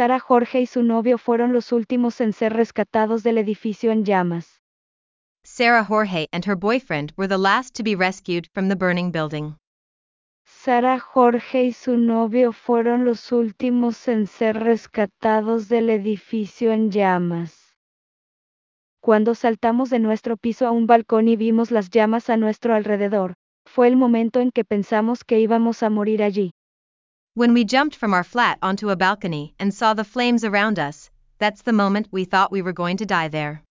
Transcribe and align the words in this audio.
Sara 0.00 0.18
Jorge 0.18 0.62
y 0.62 0.66
su 0.66 0.82
novio 0.82 1.18
fueron 1.18 1.52
los 1.52 1.72
últimos 1.72 2.22
en 2.22 2.32
ser 2.32 2.54
rescatados 2.54 3.22
del 3.22 3.36
edificio 3.36 3.92
en 3.92 4.06
llamas. 4.06 4.62
Sarah 5.44 5.84
Jorge 5.84 6.26
and 6.32 6.46
her 6.46 6.56
boyfriend 6.56 7.12
were 7.18 7.28
the 7.28 7.36
last 7.36 7.74
to 7.74 7.82
be 7.82 7.94
rescued 7.94 8.46
from 8.54 8.70
the 8.70 8.76
burning 8.76 9.12
building. 9.12 9.56
Sara 10.46 10.98
Jorge 10.98 11.64
y 11.64 11.72
su 11.74 11.98
novio 11.98 12.52
fueron 12.52 13.04
los 13.04 13.30
últimos 13.30 14.08
en 14.08 14.26
ser 14.26 14.58
rescatados 14.60 15.68
del 15.68 15.90
edificio 15.90 16.72
en 16.72 16.90
llamas. 16.90 17.76
Cuando 19.02 19.34
saltamos 19.34 19.90
de 19.90 19.98
nuestro 19.98 20.38
piso 20.38 20.66
a 20.66 20.70
un 20.70 20.86
balcón 20.86 21.28
y 21.28 21.36
vimos 21.36 21.70
las 21.70 21.90
llamas 21.90 22.30
a 22.30 22.38
nuestro 22.38 22.74
alrededor, 22.74 23.34
fue 23.66 23.88
el 23.88 23.96
momento 23.98 24.40
en 24.40 24.50
que 24.50 24.64
pensamos 24.64 25.24
que 25.24 25.40
íbamos 25.40 25.82
a 25.82 25.90
morir 25.90 26.22
allí. 26.22 26.52
When 27.40 27.54
we 27.54 27.64
jumped 27.64 27.96
from 27.96 28.12
our 28.12 28.22
flat 28.22 28.58
onto 28.60 28.90
a 28.90 28.96
balcony 28.96 29.54
and 29.58 29.72
saw 29.72 29.94
the 29.94 30.04
flames 30.04 30.44
around 30.44 30.78
us, 30.78 31.08
that's 31.38 31.62
the 31.62 31.72
moment 31.72 32.12
we 32.12 32.26
thought 32.26 32.52
we 32.52 32.60
were 32.60 32.74
going 32.74 32.98
to 32.98 33.06
die 33.06 33.28
there. 33.28 33.62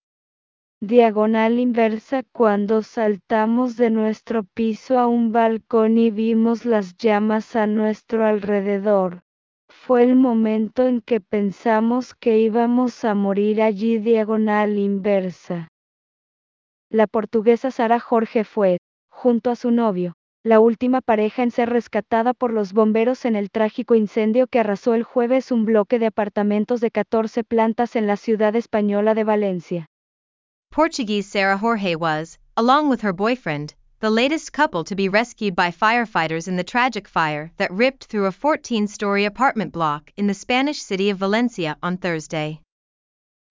Diagonal 0.84 1.60
inversa 1.60 2.24
cuando 2.34 2.82
saltamos 2.82 3.76
de 3.76 3.92
nuestro 3.92 4.42
piso 4.56 4.98
a 4.98 5.06
un 5.06 5.32
balcón 5.32 6.00
y 6.00 6.10
vimos 6.10 6.66
las 6.66 6.98
llamas 6.98 7.56
a 7.56 7.68
nuestro 7.68 8.26
alrededor. 8.26 9.22
Fue 9.70 10.02
el 10.02 10.16
momento 10.16 10.88
en 10.88 11.02
que 11.02 11.20
pensamos 11.20 12.16
que 12.16 12.40
íbamos 12.40 13.06
a 13.06 13.14
morir 13.14 13.62
allí 13.62 14.00
diagonal 14.00 14.80
inversa. 14.80 15.68
La 16.90 17.06
portuguesa 17.06 17.70
Sara 17.70 18.00
Jorge 18.00 18.44
fue, 18.46 18.80
junto 19.12 19.52
a 19.52 19.56
su 19.56 19.70
novio, 19.70 20.14
la 20.44 20.62
última 20.62 21.02
pareja 21.02 21.44
en 21.44 21.52
ser 21.52 21.70
rescatada 21.70 22.34
por 22.34 22.54
los 22.54 22.72
bomberos 22.72 23.26
en 23.26 23.36
el 23.36 23.52
trágico 23.52 23.96
incendio 23.96 24.48
que 24.48 24.60
arrasó 24.60 24.94
el 24.94 25.04
jueves 25.04 25.52
un 25.52 25.66
bloque 25.66 26.00
de 26.00 26.06
apartamentos 26.06 26.80
de 26.80 26.92
14 26.92 27.44
plantas 27.44 27.98
en 27.98 28.08
la 28.08 28.16
ciudad 28.16 28.56
española 28.56 29.16
de 29.16 29.26
Valencia. 29.26 29.86
Portuguese 30.72 31.28
Sarah 31.28 31.58
Jorge 31.58 31.96
was, 31.96 32.40
along 32.56 32.90
with 32.90 33.02
her 33.02 33.12
boyfriend, 33.12 33.74
the 34.00 34.10
latest 34.10 34.54
couple 34.54 34.86
to 34.86 34.96
be 34.96 35.10
rescued 35.10 35.56
by 35.56 35.72
firefighters 35.72 36.48
in 36.48 36.56
the 36.56 36.64
tragic 36.64 37.06
fire 37.06 37.52
that 37.58 37.70
ripped 37.72 38.06
through 38.06 38.28
a 38.28 38.32
14 38.32 38.88
story 38.88 39.26
apartment 39.26 39.74
block 39.74 40.10
in 40.16 40.28
the 40.28 40.34
Spanish 40.34 40.80
city 40.80 41.10
of 41.10 41.18
Valencia 41.18 41.76
on 41.84 41.98
Thursday. 41.98 42.62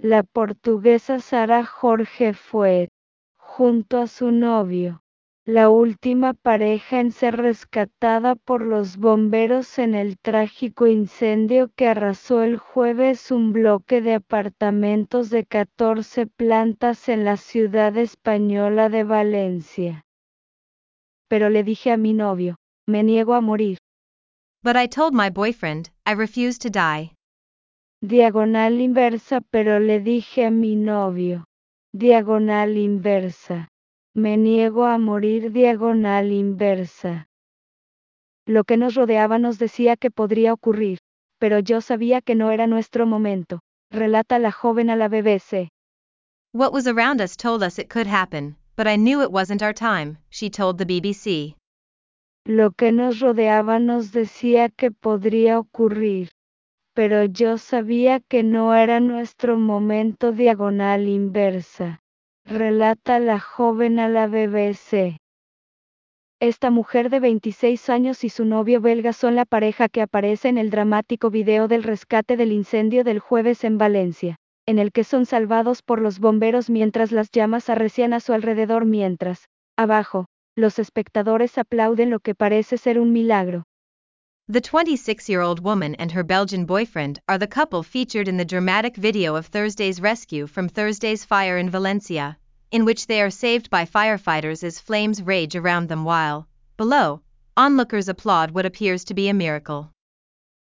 La 0.00 0.22
portuguesa 0.22 1.20
Sara 1.20 1.64
Jorge 1.64 2.32
fue, 2.32 2.88
junto 3.36 4.00
a 4.00 4.06
su 4.06 4.30
novio, 4.30 5.00
la 5.48 5.70
última 5.70 6.34
pareja 6.34 7.00
en 7.00 7.10
ser 7.10 7.38
rescatada 7.38 8.34
por 8.34 8.60
los 8.60 8.98
bomberos 8.98 9.78
en 9.78 9.94
el 9.94 10.18
trágico 10.18 10.86
incendio 10.86 11.70
que 11.74 11.88
arrasó 11.88 12.42
el 12.42 12.58
jueves 12.58 13.30
un 13.30 13.54
bloque 13.54 14.02
de 14.02 14.12
apartamentos 14.12 15.30
de 15.30 15.46
14 15.46 16.26
plantas 16.26 17.08
en 17.08 17.24
la 17.24 17.38
ciudad 17.38 17.96
española 17.96 18.90
de 18.90 19.04
Valencia. 19.04 20.04
Pero 21.28 21.48
le 21.48 21.64
dije 21.64 21.92
a 21.92 21.96
mi 21.96 22.12
novio, 22.12 22.56
me 22.86 23.02
niego 23.02 23.32
a 23.32 23.40
morir. 23.40 23.78
But 24.62 24.76
I 24.76 24.86
told 24.86 25.14
my 25.14 25.30
boyfriend, 25.30 25.88
I 26.04 26.12
refuse 26.12 26.58
to 26.58 26.68
die. 26.68 27.14
Diagonal 28.02 28.82
inversa, 28.82 29.40
pero 29.50 29.80
le 29.80 30.00
dije 30.00 30.44
a 30.44 30.50
mi 30.50 30.76
novio. 30.76 31.46
Diagonal 31.94 32.76
inversa. 32.76 33.68
Me 34.18 34.36
niego 34.36 34.84
a 34.84 34.98
morir 34.98 35.52
diagonal 35.52 36.32
inversa. 36.32 37.28
Lo 38.48 38.64
que 38.64 38.76
nos 38.76 38.96
rodeaba 38.96 39.38
nos 39.38 39.60
decía 39.60 39.96
que 39.96 40.10
podría 40.10 40.52
ocurrir, 40.52 40.98
pero 41.38 41.60
yo 41.60 41.80
sabía 41.80 42.20
que 42.20 42.34
no 42.34 42.50
era 42.50 42.66
nuestro 42.66 43.06
momento, 43.06 43.60
relata 43.92 44.40
la 44.40 44.50
joven 44.50 44.90
a 44.90 44.96
la 44.96 45.06
BBC. 45.06 45.68
What 46.52 46.72
was 46.72 46.88
around 46.88 47.20
us 47.20 47.36
told 47.36 47.62
us 47.62 47.78
it 47.78 47.88
could 47.88 48.08
happen, 48.08 48.56
but 48.76 48.88
I 48.88 48.96
knew 48.96 49.22
it 49.22 49.30
wasn't 49.30 49.62
our 49.62 49.72
time, 49.72 50.18
she 50.30 50.50
told 50.50 50.78
the 50.78 50.84
BBC. 50.84 51.54
Lo 52.44 52.72
que 52.72 52.90
nos 52.90 53.20
rodeaba 53.20 53.78
nos 53.78 54.10
decía 54.10 54.68
que 54.68 54.90
podría 54.90 55.60
ocurrir, 55.60 56.30
pero 56.92 57.24
yo 57.24 57.56
sabía 57.56 58.18
que 58.28 58.42
no 58.42 58.74
era 58.74 58.98
nuestro 58.98 59.56
momento 59.56 60.32
diagonal 60.32 61.06
inversa 61.06 62.00
relata 62.48 63.18
la 63.18 63.38
joven 63.38 63.98
a 63.98 64.08
la 64.08 64.26
BBC. 64.26 65.18
Esta 66.40 66.70
mujer 66.70 67.10
de 67.10 67.20
26 67.20 67.90
años 67.90 68.24
y 68.24 68.30
su 68.30 68.46
novio 68.46 68.80
belga 68.80 69.12
son 69.12 69.34
la 69.34 69.44
pareja 69.44 69.90
que 69.90 70.00
aparece 70.00 70.48
en 70.48 70.56
el 70.56 70.70
dramático 70.70 71.28
video 71.28 71.68
del 71.68 71.82
rescate 71.82 72.38
del 72.38 72.52
incendio 72.52 73.04
del 73.04 73.18
jueves 73.18 73.64
en 73.64 73.76
Valencia, 73.76 74.36
en 74.64 74.78
el 74.78 74.92
que 74.92 75.04
son 75.04 75.26
salvados 75.26 75.82
por 75.82 76.00
los 76.00 76.20
bomberos 76.20 76.70
mientras 76.70 77.12
las 77.12 77.30
llamas 77.30 77.68
arrecian 77.68 78.14
a 78.14 78.20
su 78.20 78.32
alrededor 78.32 78.86
mientras, 78.86 79.48
abajo, 79.76 80.26
los 80.56 80.78
espectadores 80.78 81.58
aplauden 81.58 82.08
lo 82.08 82.20
que 82.20 82.34
parece 82.34 82.78
ser 82.78 82.98
un 82.98 83.12
milagro. 83.12 83.64
The 84.50 84.62
26 84.62 85.28
year 85.28 85.42
old 85.42 85.60
woman 85.62 85.94
and 85.96 86.10
her 86.12 86.24
Belgian 86.24 86.64
boyfriend 86.64 87.20
are 87.28 87.36
the 87.36 87.46
couple 87.46 87.82
featured 87.82 88.28
in 88.28 88.38
the 88.38 88.46
dramatic 88.46 88.96
video 88.96 89.34
of 89.34 89.44
Thursday's 89.44 90.00
rescue 90.00 90.46
from 90.46 90.70
Thursday's 90.70 91.22
fire 91.22 91.58
in 91.58 91.68
Valencia, 91.68 92.38
in 92.70 92.86
which 92.86 93.06
they 93.06 93.20
are 93.20 93.28
saved 93.28 93.68
by 93.68 93.84
firefighters 93.84 94.64
as 94.64 94.80
flames 94.80 95.20
rage 95.20 95.54
around 95.54 95.90
them 95.90 96.02
while, 96.02 96.48
below, 96.78 97.20
onlookers 97.58 98.08
applaud 98.08 98.52
what 98.52 98.64
appears 98.64 99.04
to 99.04 99.12
be 99.12 99.28
a 99.28 99.34
miracle. 99.34 99.90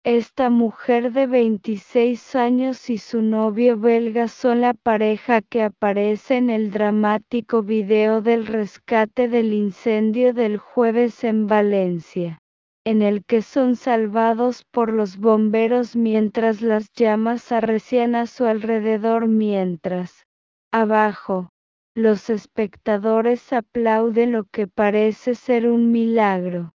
Esta 0.04 0.50
mujer 0.50 1.10
de 1.10 1.26
26 1.26 2.34
años 2.34 2.90
y 2.90 2.98
su 2.98 3.22
novio 3.22 3.78
belga 3.78 4.28
son 4.28 4.60
la 4.60 4.74
pareja 4.74 5.40
que 5.40 5.62
aparece 5.62 6.36
en 6.36 6.50
el 6.50 6.70
dramático 6.70 7.62
video 7.62 8.20
del 8.20 8.46
rescate 8.46 9.28
del 9.28 9.54
incendio 9.54 10.34
del 10.34 10.58
jueves 10.58 11.24
en 11.24 11.46
Valencia 11.46 12.41
en 12.84 13.02
el 13.02 13.24
que 13.24 13.42
son 13.42 13.76
salvados 13.76 14.64
por 14.70 14.92
los 14.92 15.16
bomberos 15.16 15.94
mientras 15.94 16.62
las 16.62 16.92
llamas 16.92 17.52
arrecian 17.52 18.14
a 18.14 18.26
su 18.26 18.44
alrededor 18.44 19.28
mientras, 19.28 20.26
abajo, 20.72 21.50
los 21.94 22.30
espectadores 22.30 23.52
aplauden 23.52 24.32
lo 24.32 24.44
que 24.44 24.66
parece 24.66 25.34
ser 25.34 25.68
un 25.68 25.92
milagro. 25.92 26.72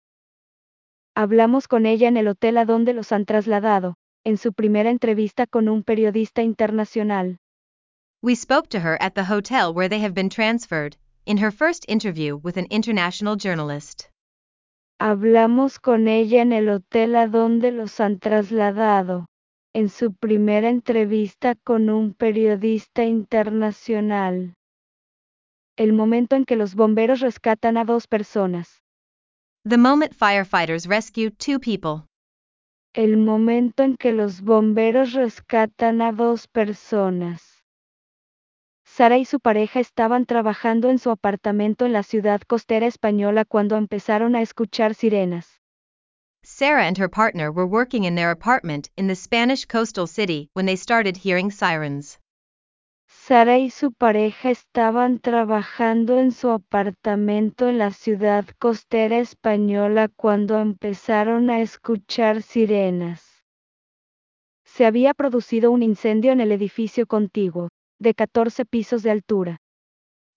Hablamos 1.16 1.68
con 1.68 1.86
ella 1.86 2.08
en 2.08 2.18
el 2.18 2.28
hotel 2.28 2.58
a 2.58 2.66
donde 2.66 2.94
los 2.94 3.12
han 3.12 3.26
trasladado, 3.26 3.96
en 4.26 4.38
su 4.38 4.54
primera 4.54 4.90
entrevista 4.90 5.48
con 5.48 5.70
un 5.70 5.84
periodista 5.84 6.44
internacional. 6.44 7.38
We 8.22 8.36
spoke 8.36 8.68
to 8.70 8.80
her 8.80 8.98
at 9.00 9.14
the 9.14 9.24
hotel 9.24 9.74
where 9.74 9.88
they 9.88 10.02
have 10.02 10.14
been 10.14 10.30
transferred, 10.30 10.98
in 11.26 11.38
her 11.38 11.52
first 11.52 11.86
interview 11.88 12.36
with 12.36 12.58
an 12.58 12.68
international 12.70 13.38
journalist. 13.38 14.10
Hablamos 15.00 15.80
con 15.80 16.08
ella 16.08 16.42
en 16.42 16.54
el 16.54 16.70
hotel 16.70 17.16
a 17.18 17.28
donde 17.28 17.74
los 17.74 18.00
han 18.00 18.18
trasladado, 18.18 19.26
en 19.74 19.90
su 19.90 20.14
primera 20.14 20.70
entrevista 20.70 21.56
con 21.56 21.90
un 21.90 22.14
periodista 22.14 23.04
internacional. 23.04 24.54
El 25.76 25.92
momento 25.92 26.38
en 26.38 26.46
que 26.46 26.56
los 26.56 26.76
bomberos 26.76 27.20
rescatan 27.20 27.76
a 27.76 27.84
dos 27.84 28.08
personas. 28.08 28.82
The 29.68 29.78
moment 29.78 30.14
firefighters 30.14 30.88
rescue 30.88 31.30
two 31.30 31.60
people. 31.60 32.08
El 32.94 33.18
momento 33.18 33.84
en 33.84 33.98
que 33.98 34.14
los 34.14 34.40
bomberos 34.40 35.12
rescatan 35.12 36.02
a 36.02 36.14
dos 36.14 36.48
personas. 36.48 37.55
Sara 38.96 39.18
y 39.18 39.26
su 39.26 39.42
pareja 39.42 39.82
estaban 39.82 40.26
trabajando 40.26 40.90
en 40.90 41.00
su 41.00 41.12
apartamento 41.12 41.86
en 41.86 41.92
la 41.92 42.02
ciudad 42.02 42.40
costera 42.48 42.88
española 42.88 43.44
cuando 43.44 43.76
empezaron 43.76 44.38
a 44.38 44.42
escuchar 44.42 44.96
sirenas. 44.96 45.60
Sarah 46.44 46.88
and 46.88 46.98
her 46.98 47.10
partner 47.10 47.52
were 47.52 47.68
working 47.68 48.06
in 48.06 48.16
their 48.16 48.32
apartment 48.32 48.88
in 48.96 49.08
the 49.08 49.16
Spanish 49.16 49.66
coastal 49.66 50.08
city 50.08 50.50
when 50.54 50.66
they 50.66 50.78
started 50.78 51.18
hearing 51.18 51.52
sirens. 51.52 52.22
Sara 53.06 53.58
y 53.58 53.70
su 53.70 53.92
pareja 53.92 54.50
estaban 54.50 55.20
trabajando 55.20 56.18
en 56.18 56.32
su 56.32 56.52
apartamento 56.52 57.68
en 57.68 57.78
la 57.78 57.92
ciudad 57.92 58.46
costera 58.60 59.18
española 59.18 60.08
cuando 60.08 60.62
empezaron 60.62 61.50
a 61.50 61.60
escuchar 61.60 62.42
sirenas. 62.42 63.44
Se 64.64 64.86
había 64.86 65.14
producido 65.14 65.72
un 65.72 65.84
incendio 65.84 66.32
en 66.32 66.40
el 66.40 66.54
edificio 66.54 67.08
contiguo, 67.08 67.68
de 68.00 68.14
14 68.14 68.66
pisos 68.66 69.04
de 69.04 69.12
altura. 69.12 69.58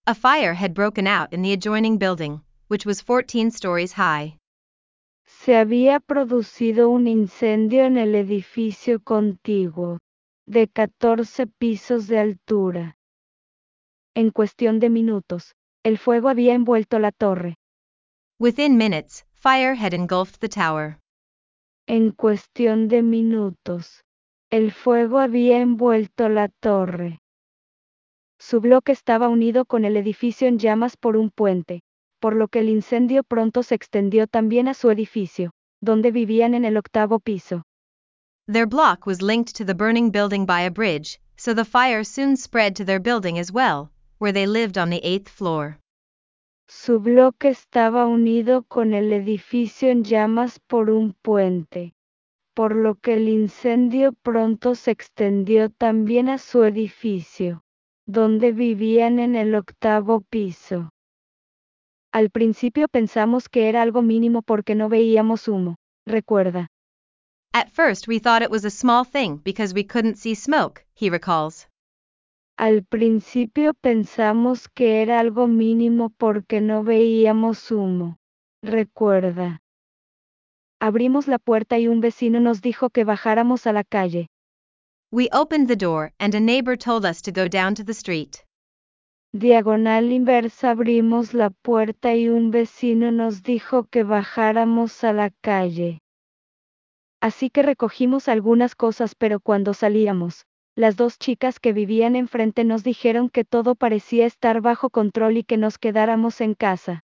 A 0.06 0.14
fire 0.14 0.54
had 0.54 0.74
broken 0.74 1.06
out 1.06 1.32
in 1.32 1.42
the 1.42 1.52
adjoining 1.52 1.98
building, 1.98 2.42
which 2.68 2.86
was 2.86 3.02
14 3.02 3.50
stories 3.50 3.94
high. 3.94 4.38
Se 5.26 5.56
había 5.56 6.00
producido 6.00 6.88
un 6.88 7.06
incendio 7.06 7.84
en 7.84 7.98
el 7.98 8.14
edificio 8.14 9.00
contiguo, 9.00 9.98
de 10.46 10.68
14 10.68 11.46
pisos 11.46 12.06
de 12.06 12.18
altura. 12.18 12.96
En 14.14 14.30
cuestión 14.30 14.80
de 14.80 14.90
minutos, 14.90 15.54
el 15.84 15.98
fuego 15.98 16.28
había 16.28 16.54
envuelto 16.54 16.98
la 16.98 17.12
torre. 17.12 17.56
Within 18.40 18.76
minutes, 18.76 19.24
fire 19.34 19.74
had 19.74 19.92
engulfed 19.92 20.40
the 20.40 20.48
tower. 20.48 20.98
En 21.86 22.12
cuestión 22.12 22.88
de 22.88 23.02
minutos, 23.02 24.02
El 24.50 24.72
fuego 24.72 25.18
había 25.18 25.60
envuelto 25.60 26.30
la 26.30 26.48
torre. 26.48 27.18
Su 28.40 28.60
bloque 28.60 28.92
estaba 28.92 29.28
unido 29.28 29.64
con 29.64 29.84
el 29.84 29.96
edificio 29.96 30.46
en 30.48 30.58
llamas 30.58 30.96
por 30.96 31.16
un 31.16 31.30
puente, 31.30 31.82
por 32.20 32.34
lo 32.34 32.48
que 32.48 32.60
el 32.60 32.68
incendio 32.68 33.22
pronto 33.24 33.62
se 33.62 33.74
extendió 33.74 34.26
también 34.26 34.68
a 34.68 34.74
su 34.74 34.90
edificio, 34.90 35.52
donde 35.80 36.10
vivían 36.10 36.54
en 36.54 36.64
el 36.64 36.76
octavo 36.76 37.18
piso. 37.18 37.64
Their 38.46 38.66
block 38.66 39.06
was 39.06 39.20
linked 39.20 39.54
to 39.56 39.64
the 39.64 39.74
burning 39.74 40.10
building 40.10 40.46
by 40.46 40.62
a 40.62 40.70
bridge, 40.70 41.20
so 41.36 41.54
the 41.54 41.64
fire 41.64 42.04
soon 42.04 42.36
spread 42.36 42.74
to 42.76 42.84
their 42.84 43.00
building 43.00 43.38
as 43.38 43.52
well, 43.52 43.90
where 44.18 44.32
they 44.32 44.46
lived 44.46 44.78
on 44.78 44.90
the 44.90 45.00
eighth 45.04 45.28
floor. 45.28 45.78
Su 46.68 47.00
bloque 47.00 47.48
estaba 47.48 48.06
unido 48.06 48.64
con 48.68 48.94
el 48.94 49.12
edificio 49.12 49.90
en 49.90 50.04
llamas 50.04 50.58
por 50.60 50.90
un 50.90 51.14
puente, 51.22 51.92
por 52.54 52.74
lo 52.74 52.94
que 52.96 53.14
el 53.14 53.28
incendio 53.28 54.12
pronto 54.12 54.74
se 54.74 54.90
extendió 54.90 55.70
también 55.70 56.28
a 56.28 56.38
su 56.38 56.64
edificio, 56.64 57.62
donde 58.08 58.52
vivían 58.52 59.18
en 59.18 59.36
el 59.36 59.54
octavo 59.54 60.22
piso. 60.22 60.88
Al 62.10 62.30
principio 62.30 62.88
pensamos 62.88 63.50
que 63.50 63.68
era 63.68 63.82
algo 63.82 64.00
mínimo 64.00 64.40
porque 64.40 64.74
no 64.74 64.88
veíamos 64.88 65.46
humo, 65.46 65.76
recuerda. 66.06 66.68
At 67.52 67.68
first 67.68 68.08
we 68.08 68.18
thought 68.18 68.42
it 68.42 68.50
was 68.50 68.64
a 68.64 68.70
small 68.70 69.04
thing 69.04 69.42
because 69.44 69.74
we 69.74 69.84
couldn't 69.84 70.16
see 70.16 70.34
smoke, 70.34 70.86
he 70.94 71.10
recalls. 71.10 71.68
Al 72.56 72.82
principio 72.82 73.74
pensamos 73.74 74.68
que 74.68 75.02
era 75.02 75.20
algo 75.20 75.46
mínimo 75.46 76.08
porque 76.08 76.62
no 76.62 76.82
veíamos 76.82 77.70
humo, 77.70 78.16
recuerda. 78.62 79.60
Abrimos 80.80 81.28
la 81.28 81.38
puerta 81.38 81.78
y 81.78 81.88
un 81.88 82.00
vecino 82.00 82.40
nos 82.40 82.62
dijo 82.62 82.88
que 82.88 83.04
bajáramos 83.04 83.66
a 83.66 83.72
la 83.72 83.84
calle. 83.84 84.28
We 85.10 85.30
opened 85.32 85.68
the 85.68 85.76
door 85.76 86.12
and 86.20 86.34
a 86.34 86.40
neighbor 86.40 86.76
told 86.76 87.06
us 87.06 87.22
to 87.22 87.32
go 87.32 87.48
down 87.48 87.74
to 87.76 87.84
the 87.84 87.94
street. 87.94 88.44
Diagonal 89.32 90.12
inversa 90.12 90.70
abrimos 90.70 91.32
la 91.32 91.48
puerta 91.48 92.14
y 92.14 92.28
un 92.28 92.50
vecino 92.50 93.10
nos 93.10 93.42
dijo 93.42 93.84
que 93.84 94.02
bajáramos 94.02 95.04
a 95.04 95.14
la 95.14 95.30
calle. 95.40 96.00
Así 97.22 97.48
que 97.48 97.62
recogimos 97.62 98.28
algunas 98.28 98.74
cosas 98.74 99.14
pero 99.14 99.40
cuando 99.40 99.72
salíamos, 99.72 100.44
las 100.76 100.96
dos 100.96 101.18
chicas 101.18 101.58
que 101.58 101.72
vivían 101.72 102.14
enfrente 102.14 102.64
nos 102.64 102.84
dijeron 102.84 103.30
que 103.30 103.44
todo 103.44 103.76
parecía 103.76 104.26
estar 104.26 104.60
bajo 104.60 104.90
control 104.90 105.38
y 105.38 105.42
que 105.42 105.56
nos 105.56 105.78
quedáramos 105.78 106.42
en 106.42 106.54
casa. 106.54 107.02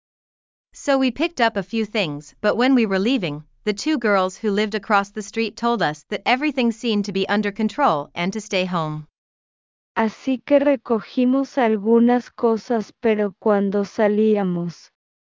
So 0.74 0.98
we 0.98 1.10
picked 1.10 1.40
up 1.40 1.56
a 1.56 1.62
few 1.62 1.86
things, 1.86 2.36
but 2.42 2.58
when 2.58 2.74
we 2.74 2.84
were 2.84 3.00
leaving, 3.00 3.45
the 3.66 3.74
two 3.74 3.98
girls 3.98 4.38
who 4.38 4.50
lived 4.52 4.76
across 4.76 5.10
the 5.10 5.22
street 5.22 5.56
told 5.56 5.82
us 5.82 6.04
that 6.04 6.22
everything 6.24 6.70
seemed 6.70 7.04
to 7.04 7.12
be 7.12 7.28
under 7.28 7.50
control 7.50 8.08
and 8.14 8.32
to 8.32 8.40
stay 8.40 8.64
home. 8.64 9.08
Así 9.96 10.40
que 10.46 10.60
recogimos 10.60 11.58
algunas 11.58 12.30
cosas 12.30 12.92
pero 13.00 13.34
cuando 13.40 13.84
salíamos, 13.84 14.92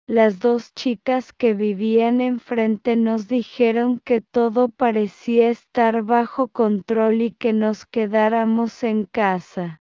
las 0.09 0.39
dos 0.39 0.73
chicas 0.75 1.35
que 1.35 1.53
vivían 1.53 2.23
enfrente 2.23 2.97
nos 2.97 3.29
dijeron 3.29 4.01
que 4.03 4.23
todo 4.23 4.71
parecía 4.71 5.51
estar 5.51 6.03
bajo 6.03 6.49
control 6.49 7.21
y 7.21 7.33
que 7.33 7.53
nos 7.53 7.85
quedáramos 7.85 8.83
en 8.83 9.05
casa. 9.05 9.83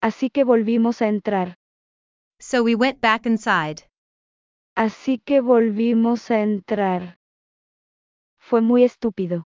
Así 0.00 0.30
que 0.30 0.44
volvimos 0.44 1.02
a 1.02 1.08
entrar. 1.08 1.56
So 2.38 2.62
we 2.62 2.76
went 2.76 3.00
back 3.00 3.26
inside. 3.26 3.82
Así 4.76 5.18
que 5.18 5.40
volvimos 5.40 6.30
a 6.30 6.40
entrar. 6.40 7.18
Fue 8.46 8.60
muy 8.60 8.84
estúpido. 8.84 9.44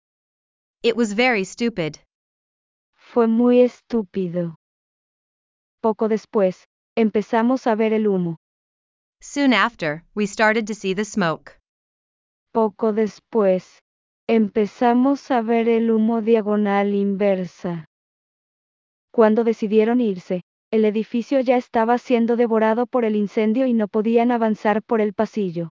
It 0.83 0.97
was 0.97 1.15
very 1.15 1.45
stupid. 1.45 1.99
Fue 2.97 3.29
muy 3.29 3.61
estúpido. 3.61 4.57
Poco 5.81 6.09
después, 6.09 6.67
empezamos 6.97 7.69
a 7.69 7.77
ver 7.77 7.93
el 7.93 8.09
humo. 8.09 8.39
Soon 9.21 9.55
after, 9.55 10.03
we 10.17 10.27
started 10.27 10.67
to 10.67 10.75
see 10.75 10.95
the 10.97 11.05
smoke. 11.05 11.61
Poco 12.53 12.93
después, 12.93 13.79
empezamos 14.29 15.31
a 15.31 15.43
ver 15.43 15.69
el 15.69 15.93
humo 15.93 16.21
diagonal 16.21 16.93
inversa. 16.93 17.87
Cuando 19.13 19.45
decidieron 19.45 20.01
irse, 20.01 20.43
el 20.73 20.85
edificio 20.85 21.39
ya 21.39 21.57
estaba 21.57 21.99
siendo 21.99 22.35
devorado 22.35 22.87
por 22.87 23.05
el 23.05 23.15
incendio 23.15 23.67
y 23.67 23.75
no 23.75 23.87
podían 23.87 24.33
avanzar 24.33 24.83
por 24.83 25.01
el 25.01 25.15
pasillo. 25.15 25.71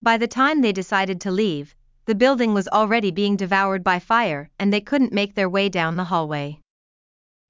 By 0.00 0.18
the 0.18 0.28
time 0.28 0.62
they 0.62 0.72
decided 0.72 1.20
to 1.22 1.32
leave, 1.32 1.74
the 2.06 2.14
building 2.14 2.54
was 2.54 2.68
already 2.68 3.10
being 3.10 3.36
devoured 3.36 3.82
by 3.82 3.98
fire 3.98 4.48
and 4.58 4.72
they 4.72 4.80
couldn't 4.80 5.12
make 5.12 5.34
their 5.34 5.48
way 5.48 5.68
down 5.68 5.96
the 5.96 6.04
hallway. 6.04 6.60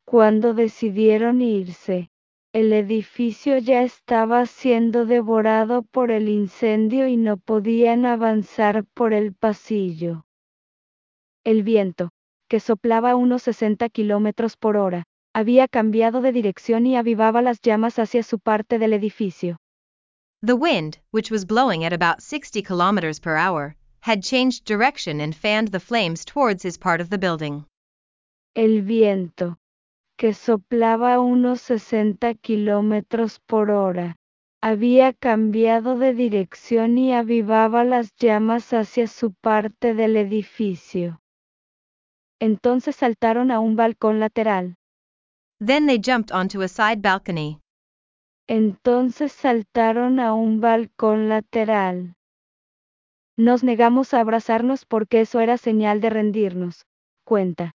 Cuando 0.06 0.54
decidieron 0.54 1.42
irse, 1.42 2.08
el 2.54 2.72
edificio 2.72 3.58
ya 3.58 3.82
estaba 3.82 4.46
siendo 4.46 5.04
devorado 5.04 5.82
por 5.82 6.10
el 6.10 6.30
incendio 6.30 7.06
y 7.06 7.18
no 7.18 7.36
podían 7.36 8.06
avanzar 8.06 8.84
por 8.94 9.12
el 9.12 9.34
pasillo. 9.34 10.24
El 11.44 11.62
viento, 11.62 12.08
que 12.48 12.58
soplaba 12.58 13.10
a 13.10 13.16
unos 13.16 13.42
60 13.42 13.90
kilómetros 13.90 14.56
por 14.56 14.78
hora, 14.78 15.04
había 15.34 15.68
cambiado 15.68 16.22
de 16.22 16.32
dirección 16.32 16.86
y 16.86 16.96
avivaba 16.96 17.42
las 17.42 17.60
llamas 17.60 17.98
hacia 17.98 18.22
su 18.22 18.38
parte 18.38 18.78
del 18.78 18.94
edificio. 18.94 19.58
The 20.40 20.54
wind, 20.54 20.98
which 21.10 21.30
was 21.30 21.44
blowing 21.44 21.84
at 21.84 21.92
about 21.92 22.22
60 22.22 22.62
kilometers 22.62 23.20
per 23.20 23.36
hour, 23.36 23.76
had 24.06 24.22
changed 24.22 24.64
direction 24.64 25.20
and 25.20 25.34
fanned 25.34 25.72
the 25.72 25.80
flames 25.80 26.24
towards 26.24 26.62
his 26.62 26.78
part 26.78 27.00
of 27.00 27.10
the 27.10 27.18
building. 27.18 27.66
El 28.54 28.82
viento, 28.82 29.56
que 30.16 30.32
soplaba 30.32 31.14
a 31.14 31.20
unos 31.20 31.60
60 31.62 32.34
kilómetros 32.34 33.40
por 33.48 33.72
hora, 33.72 34.14
había 34.62 35.12
cambiado 35.12 35.98
de 35.98 36.14
dirección 36.14 36.98
y 36.98 37.12
avivaba 37.12 37.82
las 37.82 38.14
llamas 38.14 38.72
hacia 38.72 39.08
su 39.08 39.32
parte 39.32 39.94
del 39.94 40.16
edificio. 40.16 41.20
Entonces 42.40 42.94
saltaron 42.94 43.50
a 43.50 43.58
un 43.58 43.74
balcón 43.74 44.20
lateral. 44.20 44.76
Then 45.58 45.86
they 45.86 45.98
jumped 45.98 46.30
onto 46.30 46.62
a 46.62 46.68
side 46.68 47.02
balcony. 47.02 47.58
Entonces 48.46 49.32
saltaron 49.32 50.20
a 50.20 50.32
un 50.32 50.60
balcón 50.60 51.28
lateral. 51.28 52.15
Nos 53.38 53.62
negamos 53.62 54.14
a 54.14 54.20
abrazarnos 54.20 54.84
porque 54.84 55.20
eso 55.20 55.40
era 55.40 55.58
señal 55.58 56.00
de 56.00 56.10
rendirnos. 56.10 56.86
Cuenta. 57.24 57.72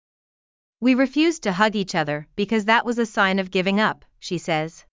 We 0.81 0.95
refused 0.95 1.43
to 1.43 1.51
hug 1.53 1.75
each 1.75 1.93
other 1.93 2.27
because 2.35 2.65
that 2.65 2.85
was 2.85 2.97
a 2.97 3.05
sign 3.05 3.39
of 3.39 3.51
giving 3.51 3.79
up, 3.79 4.03
she 4.19 4.39
says. 4.39 4.87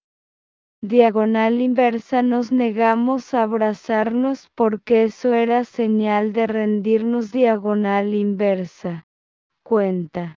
Diagonal 0.83 1.61
inversa 1.61 2.23
nos 2.23 2.53
negamos 2.53 3.33
a 3.35 3.43
abrazarnos 3.43 4.49
porque 4.55 5.05
eso 5.05 5.33
era 5.33 5.65
señal 5.65 6.33
de 6.33 6.47
rendirnos 6.47 7.33
diagonal 7.33 8.15
inversa. 8.15 9.07
Cuenta. 9.65 10.37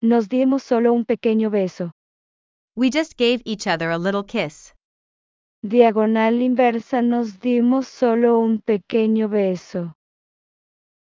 Nos 0.00 0.28
dimos 0.28 0.62
solo 0.62 0.92
un 0.92 1.04
pequeño 1.04 1.50
beso. 1.50 1.92
We 2.74 2.90
just 2.90 3.16
gave 3.18 3.42
each 3.44 3.66
other 3.66 3.90
a 3.90 3.98
little 3.98 4.24
kiss. 4.24 4.74
Diagonal 5.64 6.42
inversa 6.42 7.02
nos 7.02 7.38
dimos 7.38 7.86
solo 7.86 8.40
un 8.40 8.60
pequeño 8.60 9.28
beso. 9.28 9.94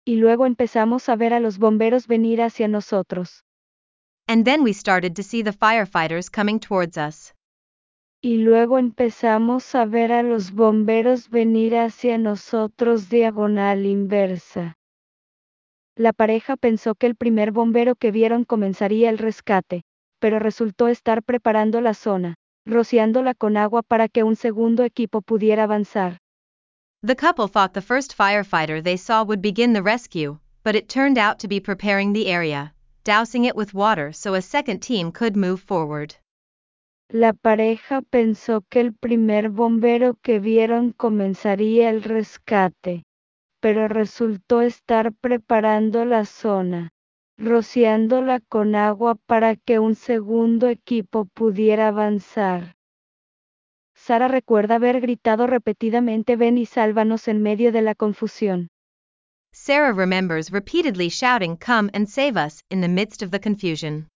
Y 0.05 0.17
luego 0.17 0.45
empezamos 0.45 1.09
a 1.09 1.17
ver 1.17 1.33
a 1.33 1.41
los 1.41 1.57
bomberos 1.59 2.07
venir 2.07 2.43
hacia 2.43 2.69
nosotros. 2.69 3.45
And 4.29 4.45
then 4.45 4.63
we 4.63 4.75
started 4.75 5.15
to 5.17 5.23
see 5.23 5.43
the 5.43 5.53
firefighters 5.53 6.31
coming 6.31 6.61
towards 6.61 6.99
us. 6.99 7.35
Y 8.21 8.37
luego 8.37 8.79
empezamos 8.79 9.75
a 9.75 9.87
ver 9.87 10.13
a 10.13 10.23
los 10.23 10.53
bomberos 10.53 11.31
venir 11.31 11.75
hacia 11.77 12.19
nosotros 12.19 13.09
diagonal 13.09 13.87
inversa. 13.87 14.77
La 15.97 16.13
pareja 16.13 16.57
pensó 16.57 16.95
que 16.95 17.07
el 17.07 17.17
primer 17.17 17.53
bombero 17.53 17.95
que 17.95 18.11
vieron 18.11 18.45
comenzaría 18.45 19.09
el 19.09 19.17
rescate, 19.17 19.83
pero 20.21 20.39
resultó 20.39 20.89
estar 20.89 21.23
preparando 21.23 21.81
la 21.81 21.95
zona, 21.95 22.37
rociándola 22.67 23.35
con 23.35 23.57
agua 23.57 23.83
para 23.83 24.09
que 24.09 24.23
un 24.23 24.37
segundo 24.37 24.85
equipo 24.85 25.23
pudiera 25.23 25.65
avanzar. 25.65 26.19
The 27.03 27.17
couple 27.17 27.49
thought 27.49 27.75
the 27.75 27.81
first 27.81 28.17
firefighter 28.17 28.83
they 28.83 28.97
saw 28.97 29.25
would 29.25 29.43
begin 29.43 29.73
the 29.73 29.83
rescue, 29.83 30.39
but 30.63 30.77
it 30.77 30.89
turned 30.89 31.19
out 31.19 31.39
to 31.41 31.49
be 31.49 31.61
preparing 31.61 32.13
the 32.13 32.29
area, 32.29 32.73
dousing 33.05 33.45
it 33.45 33.57
with 33.57 33.75
water 33.75 34.13
so 34.13 34.35
a 34.35 34.43
second 34.43 34.81
team 34.81 35.11
could 35.11 35.37
move 35.37 35.61
forward. 35.61 36.15
La 37.11 37.33
pareja 37.33 38.01
pensó 38.01 38.63
que 38.71 38.81
el 38.81 38.93
primer 38.93 39.51
bombero 39.51 40.15
que 40.23 40.39
vieron 40.39 40.93
comenzaría 40.93 41.91
el 41.91 42.03
rescate, 42.03 43.03
pero 43.61 43.89
resultó 43.89 44.63
estar 44.63 45.13
preparando 45.21 46.05
la 46.05 46.25
zona, 46.25 46.91
rociándola 47.43 48.41
con 48.41 48.75
agua 48.77 49.17
para 49.27 49.57
que 49.57 49.79
un 49.79 49.95
segundo 49.97 50.69
equipo 50.69 51.25
pudiera 51.25 51.89
avanzar. 51.89 52.77
Sara 53.95 54.29
recuerda 54.29 54.77
haber 54.77 55.01
gritado 55.01 55.47
repetidamente 55.47 56.37
ven 56.37 56.57
y 56.57 56.67
sálvanos 56.67 57.29
en 57.29 57.43
medio 57.43 57.73
de 57.73 57.83
la 57.83 57.95
confusión. 57.95 58.69
Sarah 59.53 59.93
remembers 59.93 60.51
repeatedly 60.51 61.09
shouting, 61.09 61.57
Come 61.57 61.91
and 61.93 62.09
save 62.09 62.37
us, 62.37 62.65
in 62.71 62.81
the 62.81 62.89
midst 62.89 63.23
of 63.23 63.31
the 63.31 63.41
confusion. 63.41 64.09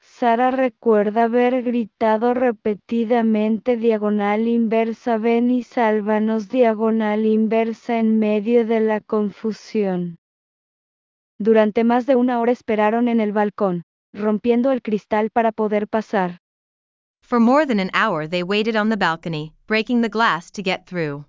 Sara 0.00 0.50
recuerda 0.50 1.24
haber 1.24 1.62
gritado 1.62 2.32
repetidamente 2.32 3.76
diagonal 3.76 4.48
inversa 4.48 5.18
ven 5.18 5.50
y 5.50 5.62
sálvanos 5.62 6.48
diagonal 6.48 7.26
inversa 7.26 7.98
en 7.98 8.18
medio 8.18 8.64
de 8.64 8.80
la 8.80 9.00
confusión. 9.00 10.16
Durante 11.38 11.84
más 11.84 12.06
de 12.06 12.16
una 12.16 12.40
hora 12.40 12.52
esperaron 12.52 13.08
en 13.08 13.20
el 13.20 13.32
balcón, 13.32 13.82
rompiendo 14.14 14.72
el 14.72 14.80
cristal 14.80 15.30
para 15.30 15.52
poder 15.52 15.86
pasar. 15.88 16.38
For 17.22 17.40
more 17.40 17.66
than 17.66 17.80
an 17.80 17.90
hour 17.92 18.28
they 18.28 18.42
waited 18.42 18.76
on 18.76 18.88
the 18.88 18.96
balcony, 18.96 19.52
breaking 19.66 20.00
the 20.00 20.08
glass 20.08 20.50
to 20.52 20.62
get 20.62 20.86
through. 20.86 21.26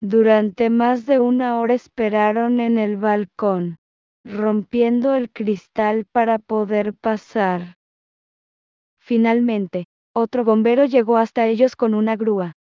Durante 0.00 0.70
más 0.70 1.06
de 1.06 1.20
una 1.20 1.60
hora 1.60 1.74
esperaron 1.74 2.58
en 2.58 2.78
el 2.78 2.96
balcón, 2.96 3.76
rompiendo 4.24 5.14
el 5.14 5.30
cristal 5.30 6.06
para 6.10 6.38
poder 6.38 6.94
pasar. 6.94 7.76
Finalmente, 8.98 9.86
otro 10.14 10.44
bombero 10.44 10.86
llegó 10.86 11.18
hasta 11.18 11.46
ellos 11.46 11.76
con 11.76 11.94
una 11.94 12.16
grúa. 12.16 12.54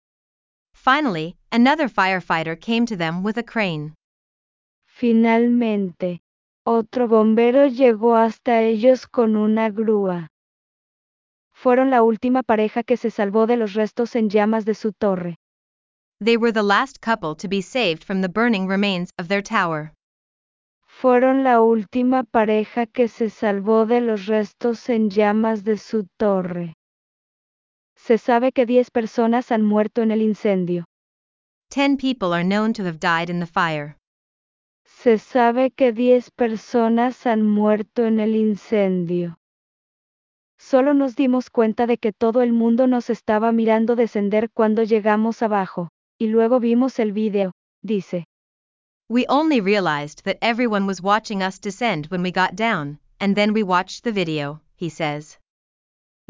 Finally, 0.73 1.37
another 1.51 1.89
firefighter 1.89 2.57
came 2.57 2.85
to 2.85 2.97
them 2.97 3.23
with 3.23 3.37
a 3.37 3.43
crane. 3.43 3.93
Finalmente, 4.85 6.21
otro 6.69 7.07
bombero 7.07 7.65
llegó 7.65 8.15
hasta 8.15 8.61
ellos 8.61 9.07
con 9.07 9.35
una 9.35 9.71
grúa. 9.71 10.27
Fueron 11.51 11.89
la 11.89 12.03
última 12.03 12.43
pareja 12.43 12.83
que 12.83 12.95
se 12.95 13.09
salvó 13.09 13.47
de 13.47 13.57
los 13.57 13.73
restos 13.73 14.15
en 14.15 14.29
llamas 14.29 14.65
de 14.65 14.75
su 14.75 14.93
torre. 14.93 15.37
They 16.23 16.37
were 16.37 16.53
the 16.53 16.61
last 16.61 16.99
couple 17.01 17.35
to 17.37 17.47
be 17.47 17.63
saved 17.63 18.03
from 18.03 18.21
the 18.21 18.29
burning 18.29 18.67
remains 18.67 19.09
of 19.17 19.29
their 19.29 19.41
tower. 19.41 19.93
Fueron 20.85 21.43
la 21.43 21.59
última 21.59 22.23
pareja 22.23 22.85
que 22.85 23.07
se 23.07 23.31
salvó 23.31 23.87
de 23.87 24.01
los 24.01 24.27
restos 24.27 24.89
en 24.89 25.09
llamas 25.09 25.63
de 25.63 25.77
su 25.77 26.05
torre. 26.19 26.75
Se 27.95 28.19
sabe 28.19 28.51
que 28.51 28.67
10 28.67 28.91
personas 28.91 29.51
han 29.51 29.65
muerto 29.65 30.03
en 30.03 30.11
el 30.11 30.21
incendio. 30.21 30.85
Ten 31.71 31.97
people 31.97 32.31
are 32.31 32.43
known 32.43 32.73
to 32.73 32.83
have 32.83 32.99
died 32.99 33.29
in 33.31 33.39
the 33.39 33.47
fire. 33.47 33.98
Se 35.01 35.17
sabe 35.17 35.71
que 35.71 35.93
10 35.93 36.29
personas 36.31 37.25
han 37.25 37.41
muerto 37.41 38.05
en 38.05 38.19
el 38.19 38.35
incendio. 38.35 39.39
Solo 40.57 40.93
nos 40.93 41.15
dimos 41.15 41.49
cuenta 41.49 41.87
de 41.87 41.97
que 41.97 42.11
todo 42.11 42.41
el 42.41 42.51
mundo 42.51 42.85
nos 42.85 43.09
estaba 43.09 43.53
mirando 43.53 43.95
descender 43.95 44.49
cuando 44.49 44.83
llegamos 44.83 45.41
abajo, 45.41 45.87
y 46.17 46.27
luego 46.27 46.59
vimos 46.59 46.99
el 46.99 47.13
video, 47.13 47.53
dice. 47.81 48.25
We 49.09 49.25
only 49.29 49.61
realized 49.61 50.25
that 50.25 50.35
everyone 50.41 50.85
was 50.85 51.01
watching 51.01 51.41
us 51.41 51.61
descend 51.61 52.07
when 52.11 52.21
we 52.21 52.33
got 52.33 52.57
down, 52.57 52.99
and 53.21 53.35
then 53.35 53.53
we 53.53 53.63
watched 53.63 54.03
the 54.03 54.11
video, 54.11 54.59
he 54.75 54.89
says. 54.89 55.38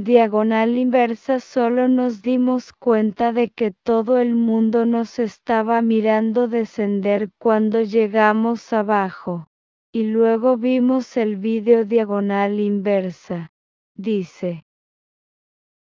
Diagonal 0.02 0.78
inversa 0.78 1.42
solo 1.42 1.90
nos 1.90 2.22
dimos 2.22 2.72
cuenta 2.72 3.34
de 3.34 3.50
que 3.50 3.72
todo 3.72 4.18
el 4.18 4.34
mundo 4.34 4.86
nos 4.86 5.20
estaba 5.20 5.82
mirando 5.82 6.48
descender 6.48 7.32
cuando 7.38 7.82
llegamos 7.82 8.72
abajo. 8.72 9.50
Y 9.92 10.04
luego 10.04 10.56
vimos 10.56 11.18
el 11.18 11.36
video 11.36 11.84
diagonal 11.84 12.62
inversa. 12.62 13.52
Dice. 13.94 14.64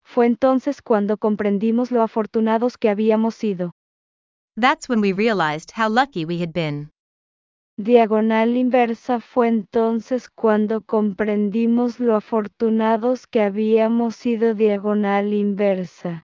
Fue 0.04 0.26
entonces 0.26 0.82
cuando 0.82 1.18
comprendimos 1.18 1.92
lo 1.92 2.02
afortunados 2.02 2.80
que 2.80 2.90
habíamos 2.90 3.36
sido. 3.36 3.76
That's 4.60 4.90
when 4.90 5.00
we 5.00 5.14
realized 5.14 5.74
how 5.78 5.88
lucky 5.88 6.26
we 6.26 6.42
had 6.42 6.54
been. 6.54 6.90
Diagonal 7.80 8.58
inversa 8.58 9.20
fue 9.20 9.48
entonces 9.48 10.30
cuando 10.30 10.82
comprendimos 10.82 12.00
lo 12.00 12.16
afortunados 12.16 13.28
que 13.28 13.42
habíamos 13.42 14.16
sido 14.16 14.56
diagonal 14.56 15.32
inversa. 15.32 16.26